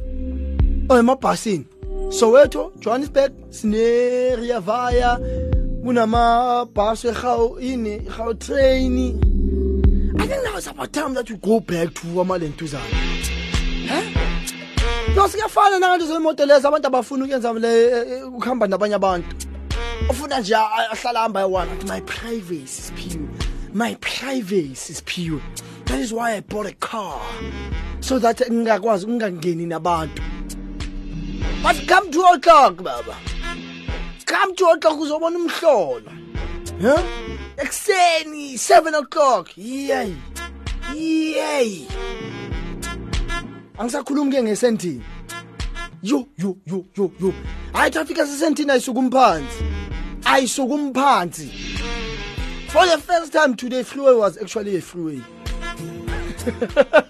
Oh 0.91 0.97
i'm 0.99 1.07
emabhasini. 1.07 1.65
Soweto 2.11 2.73
johannesburg 2.81 3.33
sine-Rea 3.51 4.61
Vaya 4.61 5.19
ini 7.61 7.97
iGautrain 8.07 8.99
i 10.21 10.27
think 10.27 10.43
now 10.45 10.57
it's 10.57 10.67
about 10.67 10.93
time 10.93 11.15
that 11.15 11.31
we 11.31 11.37
go 11.37 11.61
back 11.61 11.93
to 11.95 12.07
amalentuzana 12.21 12.85
no 15.17 15.29
sikuyafana 15.29 15.79
nanganto 15.79 16.07
zemoto 16.07 16.47
lezo 16.47 16.69
abantu 16.69 16.87
abafuna 16.87 17.25
ukuyenza 17.25 17.51
eh, 17.51 18.13
eh, 18.13 18.29
ukuhamba 18.29 18.67
nabanye 18.67 18.95
abantu. 18.95 19.49
Ufuna 20.11 20.41
nje 20.41 20.55
ahlala 20.55 21.21
hamba 21.21 21.41
eyi-one 21.41 21.73
athi 21.73 21.87
my 21.87 22.01
privacy 22.01 22.93
pure 22.93 23.48
my 23.79 23.95
privacy 24.01 24.93
pure. 25.07 25.41
That 25.85 26.01
is 26.01 26.13
why 26.13 26.35
i 26.35 26.41
bought 26.41 26.67
a 26.67 26.75
car 26.75 27.23
so 28.01 28.19
that 28.19 28.39
ngingakwazi 28.39 29.07
ngingangeni 29.07 29.67
nabantu. 29.67 30.21
But 31.63 31.87
come 31.87 32.11
two 32.11 32.23
o'clock 32.23 32.83
baba. 32.83 33.17
Come 34.27 34.57
two 34.57 34.67
o'clock 34.67 34.99
uzobona 34.99 35.39
umhlolo 35.39 36.11
huh? 36.83 37.03
ekuseni 37.57 38.59
seven 38.59 38.95
o'clock. 38.97 39.57
Yey 39.57 40.13
yey. 40.93 41.87
Angisakhulumi 43.79 44.33
ke 44.33 44.43
ngesentini. 44.43 45.03
Yo 46.03 46.27
yo 46.37 46.57
yo 46.67 46.85
yo 46.97 47.13
yo. 47.21 47.33
Hayi 47.73 47.93
traffic 47.93 48.19
asesentini 48.19 48.71
ayisuka 48.71 48.99
umphansi 48.99 49.65
ayisuka 50.25 50.75
umphansi 50.75 51.51
for 52.69 52.87
the 52.87 52.99
first 52.99 53.33
time 53.33 53.55
today 53.57 53.83
freeway 53.83 54.15
was 54.15 54.37
actually 54.39 54.77
a 54.77 54.81
freeway. 54.81 55.23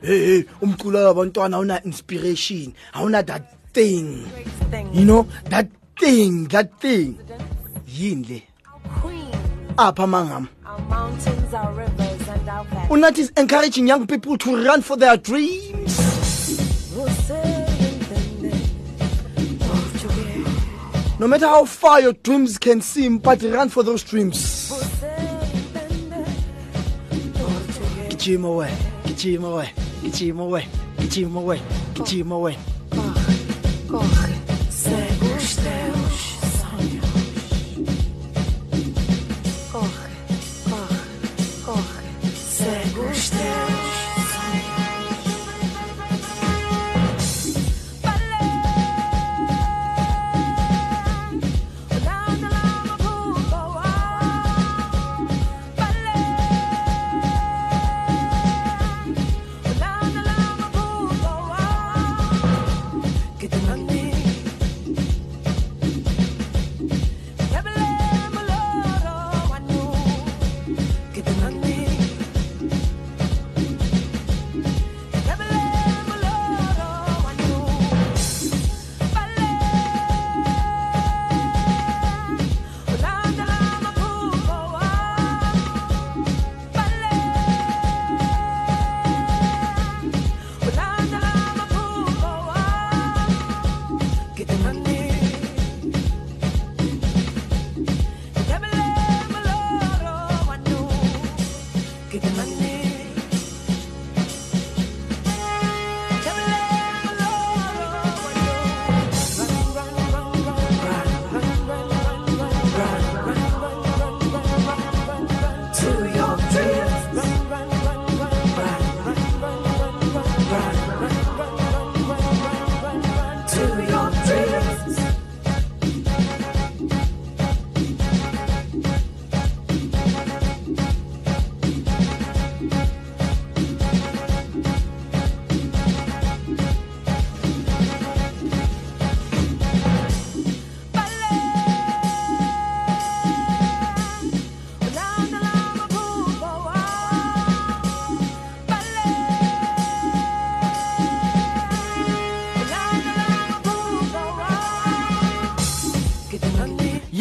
Hey 0.00 0.44
umculo 0.62 1.04
wabantwana 1.04 1.56
awuna 1.56 1.84
inspiration 1.84 2.72
awuna 2.94 3.22
that 3.26 3.42
thing. 3.74 4.24
You 4.94 5.04
know 5.04 5.28
that 5.50 5.68
thing 6.00 6.48
that 6.48 6.80
thing. 6.80 7.18
Yini 7.86 8.24
le 8.28 8.42
apha 9.76 10.48
our 10.68 10.78
mountains, 10.88 11.54
our 11.54 11.72
rivers, 11.72 12.28
and 12.28 12.48
our 12.48 12.64
valleys. 12.64 12.90
unathi 12.90 13.18
is 13.20 13.30
encouraging 13.36 13.86
young 13.88 14.06
people 14.06 14.36
to 14.36 14.54
run 14.64 14.82
for 14.82 14.96
their 14.98 15.16
dreams 15.16 15.96
Você 16.94 17.40
entende 17.88 18.52
português. 19.58 21.18
no 21.18 21.26
matter 21.28 21.46
how 21.48 21.64
far 21.64 22.00
your 22.02 22.12
dreams 22.12 22.58
can 22.58 22.80
seem 22.82 23.18
but 23.18 23.42
run 23.42 23.68
for 23.70 23.82
those 23.82 24.02
dreams 24.04 24.68
português. 27.38 28.08
gijima 28.10 28.50
we 28.56 28.66
gijima 29.06 29.48
we 29.56 29.64
gijima 30.02 30.44
we 30.44 30.62
gijima 30.98 31.40
we 31.40 31.60
gijima 31.94 32.38
we 32.38 32.56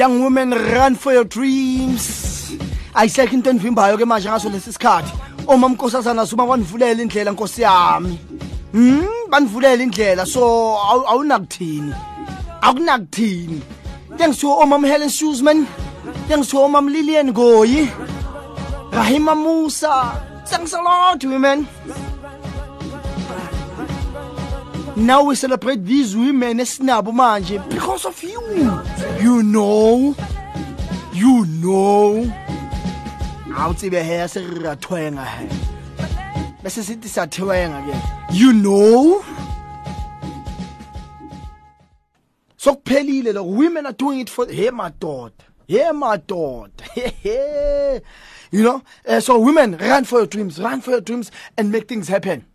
young 0.08 0.24
women 0.24 0.52
run 0.52 0.96
for 0.96 1.12
your 1.14 1.26
dreams. 1.26 2.56
Ayisekho 2.96 3.34
into 3.34 3.50
enivimbayo 3.52 3.98
ke 3.98 4.06
manje 4.08 4.30
ngaso 4.30 4.50
lesi 4.50 4.72
sikhathi. 4.74 5.12
Uma 5.48 5.70
mnkosazana 5.70 6.26
zuma 6.26 6.46
wanivulela 6.46 7.02
indlela 7.02 7.32
nkosi 7.32 7.62
yami. 7.62 8.20
Hmm? 8.72 9.06
Banivulela 9.30 9.84
indlela 9.84 10.26
so 10.26 10.42
awu- 10.42 11.06
awunakuthini? 11.08 11.94
Akunakuthini? 12.62 13.62
Tengisiwo 14.18 14.60
omam 14.60 14.86
helen 14.86 15.10
shoesman 15.10 15.68
tengisiwo 16.28 16.64
omam 16.66 16.90
lilian 16.90 17.32
Ngoyi 17.32 17.90
rahima 18.92 19.36
Moosa. 19.36 20.24
Thanks 20.48 20.74
a 20.74 20.82
lot 20.82 21.24
women 21.26 21.68
now 24.98 25.24
we 25.24 25.36
celebrate 25.36 25.86
these 25.86 26.16
women 26.16 26.58
esinabo 26.58 27.14
manje 27.14 27.60
because 27.70 28.04
of 28.04 28.24
you. 28.24 28.42
You 29.22 29.44
know. 29.44 30.16
You 31.14 31.46
know. 31.46 32.24
Awutsibe 33.46 34.04
he 34.04 34.26
sirathwenga 34.26 35.24
he. 35.38 35.48
Bese 36.64 36.82
sithi 36.82 37.08
sathwenga 37.08 37.86
ke. 37.86 37.94
You 38.34 38.54
know. 38.54 39.24
So 42.58 42.74
sokuphelile 42.76 43.36
lo 43.36 43.44
women 43.44 43.86
are 43.86 43.94
doing 43.94 44.22
it 44.22 44.32
for 44.32 44.48
hey 44.48 44.72
madoda. 44.72 45.32
Hey 45.68 45.92
madoda. 45.94 48.02
You 48.50 48.64
know? 48.64 48.82
Uh, 49.06 49.20
so 49.20 49.38
women 49.40 49.76
run 49.76 50.06
for 50.06 50.20
your 50.20 50.26
dreams. 50.26 50.58
Run 50.58 50.80
for 50.80 50.92
your 50.92 51.02
dreams 51.02 51.32
and 51.58 51.70
make 51.70 51.90
things 51.90 52.08
happen. 52.08 52.46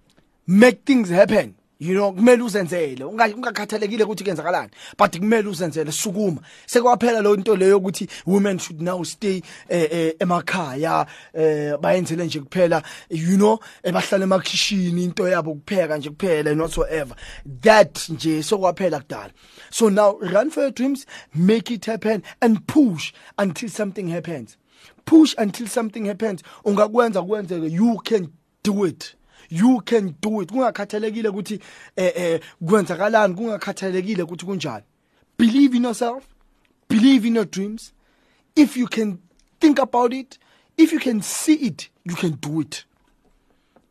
Make 0.46 0.86
things 0.86 1.10
happen 1.10 1.54
you 1.82 1.94
know 1.94 2.12
kumele 2.12 2.42
uzenzele. 2.42 3.04
Unga- 3.04 3.34
ungakhathalekile 3.34 4.04
ukuthi 4.04 4.24
kenzakalani 4.24 4.70
but 4.98 5.18
kumele 5.18 5.48
uzenzele 5.48 5.92
sukuma. 5.92 6.40
Sekwaphela 6.66 7.22
lo 7.22 7.34
into 7.34 7.56
leyo 7.56 7.78
ukuthi 7.78 8.08
women 8.26 8.58
should 8.58 8.80
now 8.80 9.02
stay 9.04 9.42
eh, 9.68 9.88
eh, 9.90 10.14
emakhaya 10.18 11.06
eh, 11.34 11.76
bayenzele 11.80 12.24
nje 12.26 12.40
kuphela 12.40 12.82
you 13.10 13.36
know 13.36 13.58
eh, 13.82 13.92
bahlala 13.92 14.24
emakhishini 14.24 15.04
into 15.04 15.28
yabo 15.28 15.54
kupheka 15.54 15.98
nje 15.98 16.10
kuphela 16.10 16.50
and 16.50 16.60
whatsoever 16.60 17.16
that 17.62 18.08
nje 18.08 18.42
sokwaphela 18.42 19.00
kudala. 19.00 19.30
So 19.70 19.88
now 19.88 20.18
run 20.20 20.50
for 20.50 20.62
your 20.62 20.70
dreams 20.70 21.06
make 21.34 21.70
it 21.70 21.86
happen 21.86 22.22
and 22.40 22.66
push 22.66 23.12
until 23.38 23.68
something 23.68 24.08
happens. 24.08 24.56
Push 25.04 25.34
until 25.38 25.66
something 25.66 26.04
happens. 26.04 26.42
Ungakwenza 26.64 27.22
kwenzeke 27.22 27.70
you 27.70 28.00
can 28.04 28.28
do 28.62 28.84
it. 28.84 29.14
You 29.52 29.82
can 29.84 30.14
do 30.20 30.40
it. 30.40 30.50
Kungakhathalekile 30.50 31.28
ukuthi 31.28 31.60
eh 31.96 32.12
eh 32.16 32.40
kwenzakalani? 32.66 33.34
Kungakhathalekile 33.34 34.22
ukuthi 34.22 34.46
kunjani? 34.46 34.84
Believe 35.38 35.76
in 35.76 35.84
yourself. 35.84 36.24
Believe 36.88 37.28
in 37.28 37.34
your 37.34 37.44
dreams. 37.44 37.92
If 38.56 38.76
you 38.76 38.86
can 38.86 39.18
think 39.60 39.78
about 39.78 40.12
it 40.14 40.38
if 40.78 40.92
you 40.92 40.98
can 40.98 41.20
see 41.20 41.54
it 41.54 41.90
you 42.04 42.14
can 42.16 42.38
do 42.40 42.60
it. 42.60 42.84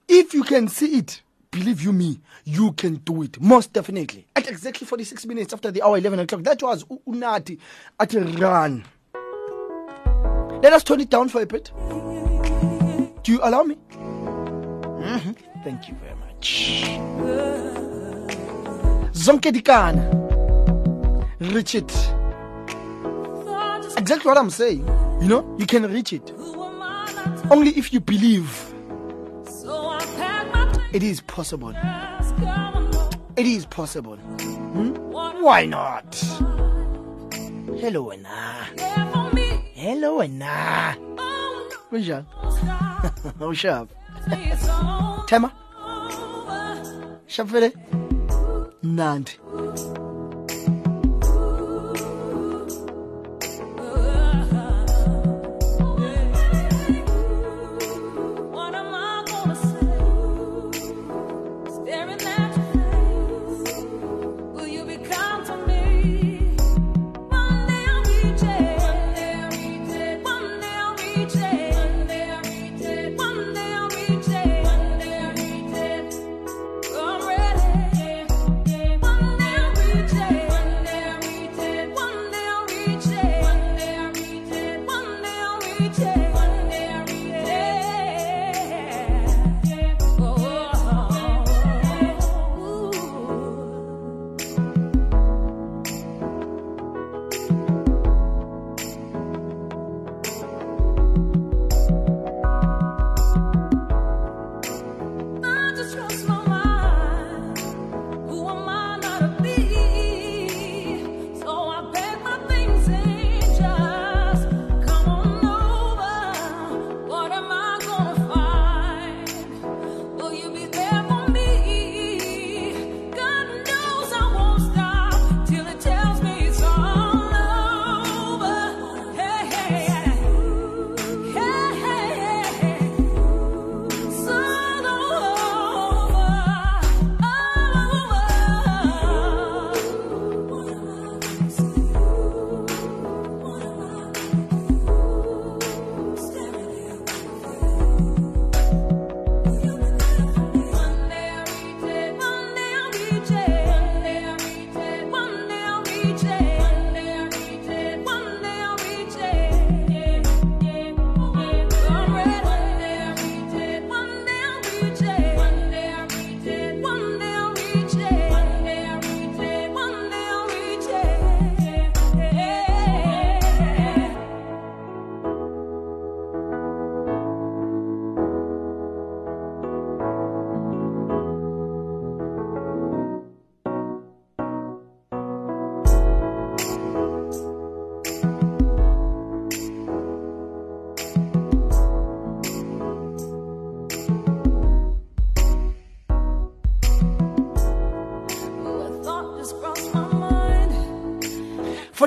If 0.07 0.33
you 0.33 0.43
can 0.43 0.67
see 0.67 0.97
it 0.97 1.21
believe 1.51 1.83
you 1.83 1.93
me 1.93 2.19
you 2.43 2.71
can 2.71 2.95
do 3.05 3.21
it. 3.21 3.39
Most 3.39 3.71
definitely. 3.71 4.25
At 4.35 4.47
exactly 4.49 4.87
46 4.87 5.27
minutes 5.27 5.53
after 5.53 5.69
the 5.71 5.83
hour 5.83 5.97
11 5.97 6.19
o'clock 6.19 6.43
that 6.43 6.63
was 6.63 6.85
unathi 7.07 7.59
at 7.99 8.13
a 8.15 8.21
run. 8.21 8.83
Let 10.63 10.73
us 10.73 10.83
turn 10.83 11.01
it 11.01 11.09
down 11.09 11.29
for 11.29 11.41
a 11.41 11.45
bit. 11.45 11.71
Do 13.23 13.31
you 13.31 13.39
allow 13.43 13.63
me? 13.63 13.77
Mhm. 15.01 15.35
Thank 15.63 15.87
you 15.87 15.95
very 15.95 16.15
much. 16.15 16.47
Zonke 19.13 19.51
dikana. 19.51 20.03
Reach 21.53 21.75
it. 21.75 21.91
Exactly 23.97 24.29
what 24.29 24.37
i'm 24.37 24.49
saying. 24.49 24.85
You 25.21 25.27
know 25.27 25.55
you 25.59 25.65
can 25.65 25.83
reach 25.91 26.13
it. 26.13 26.33
Only 27.51 27.71
if 27.71 27.93
you 27.93 27.99
believe. 27.99 28.49
It 30.93 31.03
is 31.03 31.21
possible. 31.21 31.73
It 33.37 33.45
is 33.45 33.65
possible. 33.65 34.17
Hmm? 34.17 34.91
why 35.41 35.65
not? 35.65 36.15
Hello 37.79 38.09
wena. 38.09 38.65
Hello 39.73 40.19
wena. 40.19 40.95
Kunjani 41.91 42.25
ushap 43.51 43.87
tema? 45.27 45.51
Shap 47.27 47.47
vele 47.51 47.71
mnandi 48.83 49.31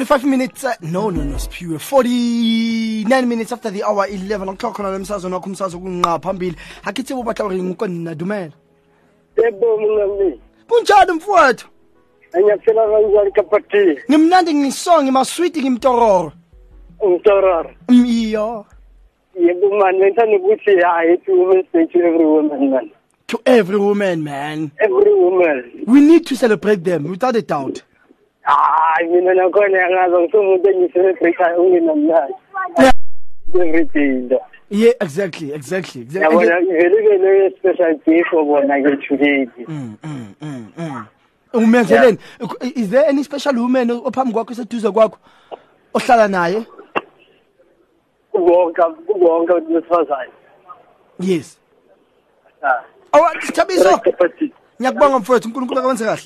45 0.05 0.25
minutes 0.29 0.65
uh, 0.65 0.75
no 0.83 1.09
no 1.09 1.25
no 1.25 1.37
Sphiwe 1.37 1.79
49 1.81 3.27
minutes 3.27 3.53
after 3.53 3.71
the 3.71 3.83
hour 3.83 4.07
11 4.07 4.49
o'clock 4.51 4.77
khona 4.77 4.91
lemsazweni 4.91 5.35
wakho 5.35 5.47
umsazwe 5.47 5.81
kunqa 5.81 6.19
phambili. 6.19 6.57
Akithi 6.85 7.15
bobatla 7.15 7.49
gore 7.49 7.63
ngko 7.63 7.87
nna 7.87 8.15
dumela. 8.15 8.53
Yebo 9.37 9.79
mngami 9.79 10.41
kunjani 10.69 11.13
mfowethu? 11.13 11.69
Anyaphela 12.33 12.87
kanjani 12.87 13.31
kapati 13.31 13.99
ngimnandi 14.11 14.55
ngisongi 14.55 15.11
maswiti 15.11 15.63
ngimtororo. 15.63 16.33
Umtororo. 17.01 17.71
Iyo 17.89 18.67
yebo 19.41 19.79
man 19.79 19.95
ngithanda 19.97 20.37
ukuthi 20.37 20.77
hayi 20.81 21.19
to 21.25 21.33
women's 21.33 21.67
day 21.73 21.87
to 21.87 21.99
every 21.99 22.25
woman 22.25 22.71
man 22.71 22.91
to 23.27 23.41
every 23.47 23.79
woman 23.79 24.23
man. 24.23 24.71
Every 24.79 25.15
woman. 25.15 25.85
We 25.87 26.01
need 26.01 26.27
to 26.27 26.37
celebrate 26.37 26.85
them 26.85 27.05
without 27.05 27.37
a 27.37 27.43
doubt 27.43 27.83
hayi 28.45 29.09
mina 29.09 29.35
nakhona 29.35 29.79
yangazi 29.79 30.17
ngisomuntu 30.17 30.71
engiselebrate 30.71 31.45
ungenamnani 31.59 32.35
Yeah. 32.79 32.93
every 33.67 33.85
day 33.85 34.09
nto 34.09 34.41
yeah 34.71 34.95
exactly 35.01 35.53
exactly. 35.53 36.01
Exactly 36.03 36.23
yabona 36.23 36.61
ivele 36.61 37.05
ibe 37.05 37.19
leyo 37.19 37.51
special 37.59 37.95
day 38.07 38.23
for 38.31 38.45
bona 38.45 38.83
ke 38.83 38.97
today 39.09 39.49
Mm, 39.69 39.97
mm, 40.05 40.35
mm, 40.41 40.67
mm. 40.79 41.05
umenzeleni 41.53 42.19
is 42.75 42.89
there 42.91 43.07
any 43.09 43.25
special 43.25 43.57
woman 43.59 43.91
ophambi 43.91 44.33
kwakho 44.33 44.53
eseduze 44.53 44.91
kwakho 44.91 45.19
ohlala 45.95 46.29
naye? 46.29 46.67
Kubonke 48.33 48.83
kubonke 49.07 49.53
besifazane 49.61 50.33
yes. 51.21 51.59
Ah. 52.63 52.83
awa 53.13 53.43
sithabiso 53.43 53.99
kapati 53.99 54.53
ngiyakubonga 54.81 55.19
mfowethu 55.19 55.49
unkulunkulu 55.49 55.81
akwenze 55.81 56.05
kahle. 56.05 56.23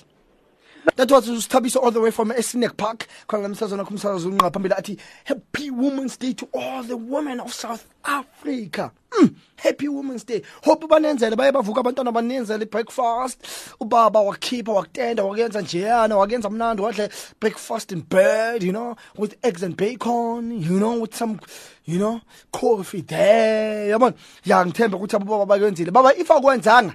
That 0.97 1.11
was 1.11 1.28
usithabiso 1.28 1.82
all 1.82 1.91
the 1.91 2.01
way 2.01 2.11
from 2.11 2.30
esneck 2.30 2.76
park. 2.76 3.07
Khona 3.28 3.49
lamsazana 3.49 3.84
kho 3.84 3.91
umsakazo 3.91 4.30
unqa 4.30 4.51
phambili 4.51 4.76
athi 4.76 4.99
happy 5.24 5.70
women's 5.70 6.16
day 6.16 6.32
to 6.32 6.49
all 6.53 6.82
the 6.82 6.97
women 6.97 7.41
of 7.41 7.53
south 7.53 7.86
africa. 8.05 8.93
Mm, 9.11 9.34
happy 9.57 9.89
women's 9.89 10.24
day. 10.24 10.43
Hope 10.64 10.82
banenzele 10.89 11.36
baye 11.36 11.53
bavuka 11.53 11.82
abantwana 11.82 12.12
banenzele 12.12 12.70
breakfast. 12.70 13.41
Ubaba 13.80 14.20
wakhipha 14.20 14.72
wakutenda 14.72 15.24
wakuyenza 15.24 15.61
njeyana 15.61 16.16
wakuyenza 16.16 16.51
mnandi 16.51 16.82
wadle 16.82 17.09
breakfast 17.41 17.93
in 17.93 18.01
bed 18.01 18.62
you 18.62 18.72
know 18.72 18.97
with 19.16 19.36
eggs 19.45 19.62
and 19.62 19.76
bacon 19.76 20.53
you 20.53 20.78
know 20.78 21.01
with 21.01 21.14
some 21.14 21.41
you 21.86 21.99
know 21.99 22.20
coffee 22.53 23.03
there. 23.03 23.89
Yabona? 23.89 24.14
Ya 24.45 24.66
ngithemba 24.66 24.97
ukuthi 24.97 25.16
abobaba 25.16 25.47
bakwenzile. 25.47 25.91
Baba 25.91 26.14
if 26.16 26.30
akwenzanga 26.30 26.95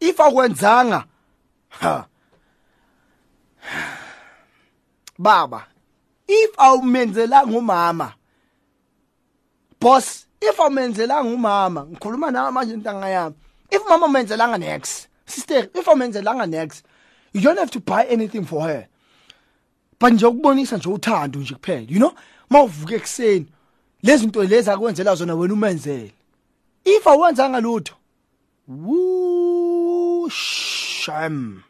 if 0.00 0.20
akwenzanga 0.20 1.04
ha 1.68 2.06
baba 5.18 5.66
if 6.28 6.50
awumenzelanga 6.58 7.58
umama 7.58 8.12
boss 9.80 10.26
if 10.40 10.60
awumenzelanga 10.60 11.30
umama 11.30 11.86
ngikhuluma 11.86 12.30
nawe 12.30 12.50
manje 12.50 12.76
ntanga 12.76 13.08
yami 13.08 13.36
if 13.70 13.82
mama 13.88 14.06
umenzelanga 14.06 14.58
next 14.58 15.08
sister 15.26 15.68
if 15.74 15.88
awumenzelanga 15.88 16.46
next 16.46 16.84
you 17.34 17.40
don't 17.40 17.58
have 17.58 17.70
to 17.70 17.80
buy 17.80 18.04
anything 18.04 18.44
for 18.44 18.62
her. 18.62 18.86
But 19.98 20.12
nje 20.12 20.26
ukubonisa 20.26 20.76
nje 20.76 20.88
uthando 20.88 21.40
nje 21.40 21.54
kuphela 21.54 21.86
you 21.88 21.98
know? 21.98 22.14
Mawuvuka 22.50 22.94
ekseni 22.94 23.46
lezi 24.02 24.18
zinto 24.18 24.44
lezi 24.44 24.70
akwenzela 24.70 25.14
zona 25.14 25.34
wena 25.34 25.54
umenzele. 25.54 26.12
If 26.84 27.06
awenzanga 27.06 27.60
lutho 27.60 27.94
woo 28.68 30.28
sham. 30.30 31.62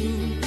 you. 0.00 0.39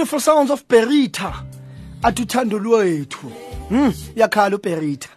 Beautiful 0.00 0.20
sounds 0.20 0.50
of 0.50 0.66
berita 0.66 1.44
athi 2.02 2.22
uthando 2.22 2.58
lwethu 2.58 3.26
hmm 3.68 3.92
uyakhala 4.16 4.56
uberita 4.56 5.08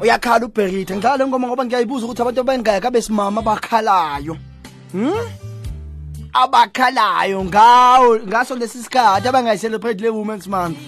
uyakhala 0.00 0.46
uberita 0.46 0.96
ngidlala 0.96 1.26
ngoma 1.26 1.48
ngoba 1.48 1.64
ngiyayibuza 1.64 2.04
ukuthi 2.04 2.22
abantu 2.22 2.40
abengaka 2.40 2.90
besimama 2.90 3.42
bakhalayo 3.42 4.36
hmm? 4.92 5.28
Abakhalayo 6.32 7.44
ngawo 7.44 8.18
ngaso 8.28 8.56
lesi 8.56 8.82
sikhathi 8.82 9.28
abangayicelebrate 9.28 10.00
le 10.00 10.08
women's 10.08 10.46
month. 10.46 10.78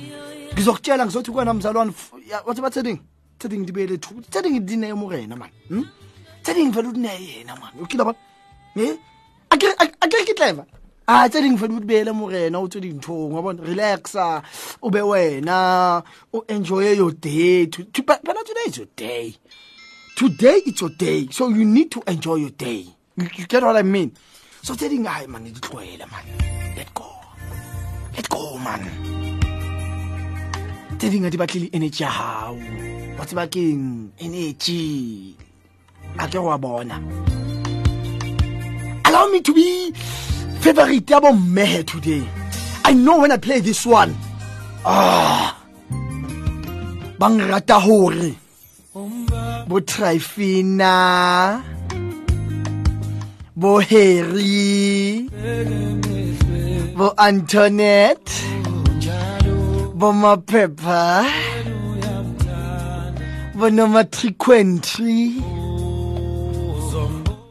Ngizokutshela 0.53 1.07
ngizothi 1.07 1.31
kwena 1.31 1.55
mzalwane 1.55 1.93
wathi 2.47 2.61
bathething 2.61 3.01
thething 3.39 3.59
ndibele 3.59 3.99
thu 3.99 4.21
thething 4.31 4.61
ndine 4.61 4.95
morena 4.95 5.37
man 5.37 5.51
hmm? 5.69 5.85
Thething 6.43 6.71
vele 6.71 6.89
uthi 6.89 7.01
ne 7.01 7.09
yena 7.09 7.57
man 7.57 7.73
ukila 7.83 8.05
ba 8.05 8.15
eh 8.77 8.97
akere 9.51 10.25
ke 10.25 10.74
clever 11.07 11.25
ah 11.25 11.29
thething 11.29 11.57
vele 11.57 11.75
uthi 11.75 11.87
bele 11.87 12.13
morena 12.13 12.61
uthi 12.61 12.81
dintho 12.81 13.31
ngabona 13.31 13.63
relaxa 13.63 14.43
ube 14.83 15.01
wena 15.03 16.03
u 16.33 16.43
enjoy 16.49 16.97
your 16.97 17.13
day. 17.13 17.67
But 17.67 18.23
today 18.25 18.67
is 18.67 18.77
your 18.79 18.89
day. 18.97 19.35
Today 20.17 20.63
it's 20.67 20.81
your 20.81 20.91
day. 20.91 21.29
So 21.31 21.49
you 21.49 21.65
need 21.65 21.91
to 21.93 22.03
enjoy 22.07 22.37
your 22.37 22.51
day. 22.51 22.87
You, 23.17 23.29
you 23.37 23.47
get 23.47 23.63
what 23.63 23.77
i 23.77 23.83
mean? 23.83 24.13
So 24.63 24.75
thething 24.75 25.05
hayi 25.05 25.29
man 25.29 25.45
ngitloyela 25.45 26.11
man 26.11 26.25
let 26.77 26.95
go. 26.95 27.07
Let 28.17 28.29
go 28.29 28.59
man 28.59 28.81
tse 30.99 31.11
dingwe 31.11 31.31
di 31.31 31.37
batlile 31.37 31.69
energy 31.73 32.03
ya 32.03 32.11
gago 32.11 33.19
wa 33.19 33.27
tseba 33.27 33.47
keng 33.51 34.11
energy. 34.19 35.37
A 36.19 36.29
ke 36.29 36.33
go 36.33 36.51
a 36.51 36.59
bona. 36.59 36.97
Allow 39.05 39.29
me 39.31 39.41
to 39.41 39.53
be 39.53 39.93
favorite 40.65 41.13
ya 41.13 41.21
bommehe 41.21 41.85
today. 41.85 42.27
I 42.87 42.95
know 42.95 43.21
when 43.21 43.33
i 43.33 43.37
play 43.37 43.61
this 43.61 43.85
one. 43.85 44.17
Ah. 44.87 45.61
Ba 47.19 47.29
nrata 47.29 47.79
gore 47.85 48.33
bo 49.69 49.81
trifina 49.81 51.63
bo 53.55 53.79
harry. 53.79 55.29
Bo 56.97 57.13
antoinette. 57.19 58.33
Bomaphepha 60.01 61.29
bonomatriquentry 63.55 65.39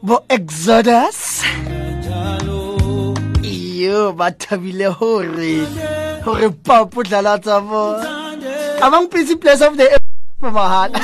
bo-exodus 0.02 1.42
iyo 3.74 4.12
ba 4.12 4.30
thabile 4.30 4.88
gore 4.98 5.66
gore 6.24 6.48
papo 6.66 7.02
dlala 7.02 7.38
tsa 7.38 7.60
bona. 7.60 8.08
Amang 8.80 9.10
busy 9.10 9.36
place 9.36 9.62
of 9.62 9.76
the 9.76 9.98
mahala. 10.40 10.98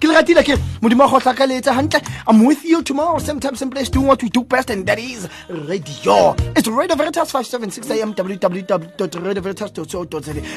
Ke 0.00 0.08
le 0.08 0.14
ratile 0.14 0.42
ke 0.42 0.56
modimo 0.80 1.04
a 1.04 1.08
go 1.10 1.18
tlhakaletsa 1.20 1.74
hantle. 1.74 2.00
I'm 2.26 2.44
with 2.44 2.64
you 2.64 2.82
tomorrow 2.82 3.18
same 3.18 3.40
time 3.40 3.56
same 3.56 3.70
place 3.70 3.88
doing 3.88 4.06
what 4.06 4.22
we 4.22 4.28
do 4.28 4.42
best 4.44 4.70
and 4.70 4.86
that 4.86 4.98
is 4.98 5.28
radio. 5.48 6.34
It's 6.56 6.68
radio 6.68 6.96
veritas 6.96 7.30
576 7.30 7.90
am 8.02 8.14
www 8.14 9.24
radio 9.26 9.42
veritas 9.42 9.70
co 9.70 9.84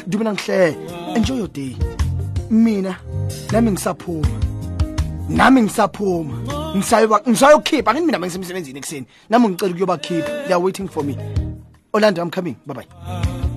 dumelang 0.08 0.38
hle 0.38 0.76
enjoy 1.16 1.38
your 1.38 1.48
day. 1.48 1.76
Mina 2.50 2.98
nami 3.52 3.72
ngisaphuma 3.72 4.28
nami 5.30 5.62
ngisaphuma 5.62 6.61
ngisayokhipha 6.76 7.92
angithi 7.92 8.06
mina 8.06 8.20
mangisemsebenzini 8.20 8.80
ekuseni. 8.80 9.06
Nami 9.30 9.48
ngicela 9.50 9.72
ukuyobakhipha. 9.72 10.48
They 10.48 10.54
are 10.54 10.64
waiting 10.64 10.88
for 10.88 11.04
me. 11.04 11.18
Orlando 11.94 12.22
i'm 12.22 12.32
coming. 12.32 12.56
Bye 12.66 12.74
bye 12.74 13.51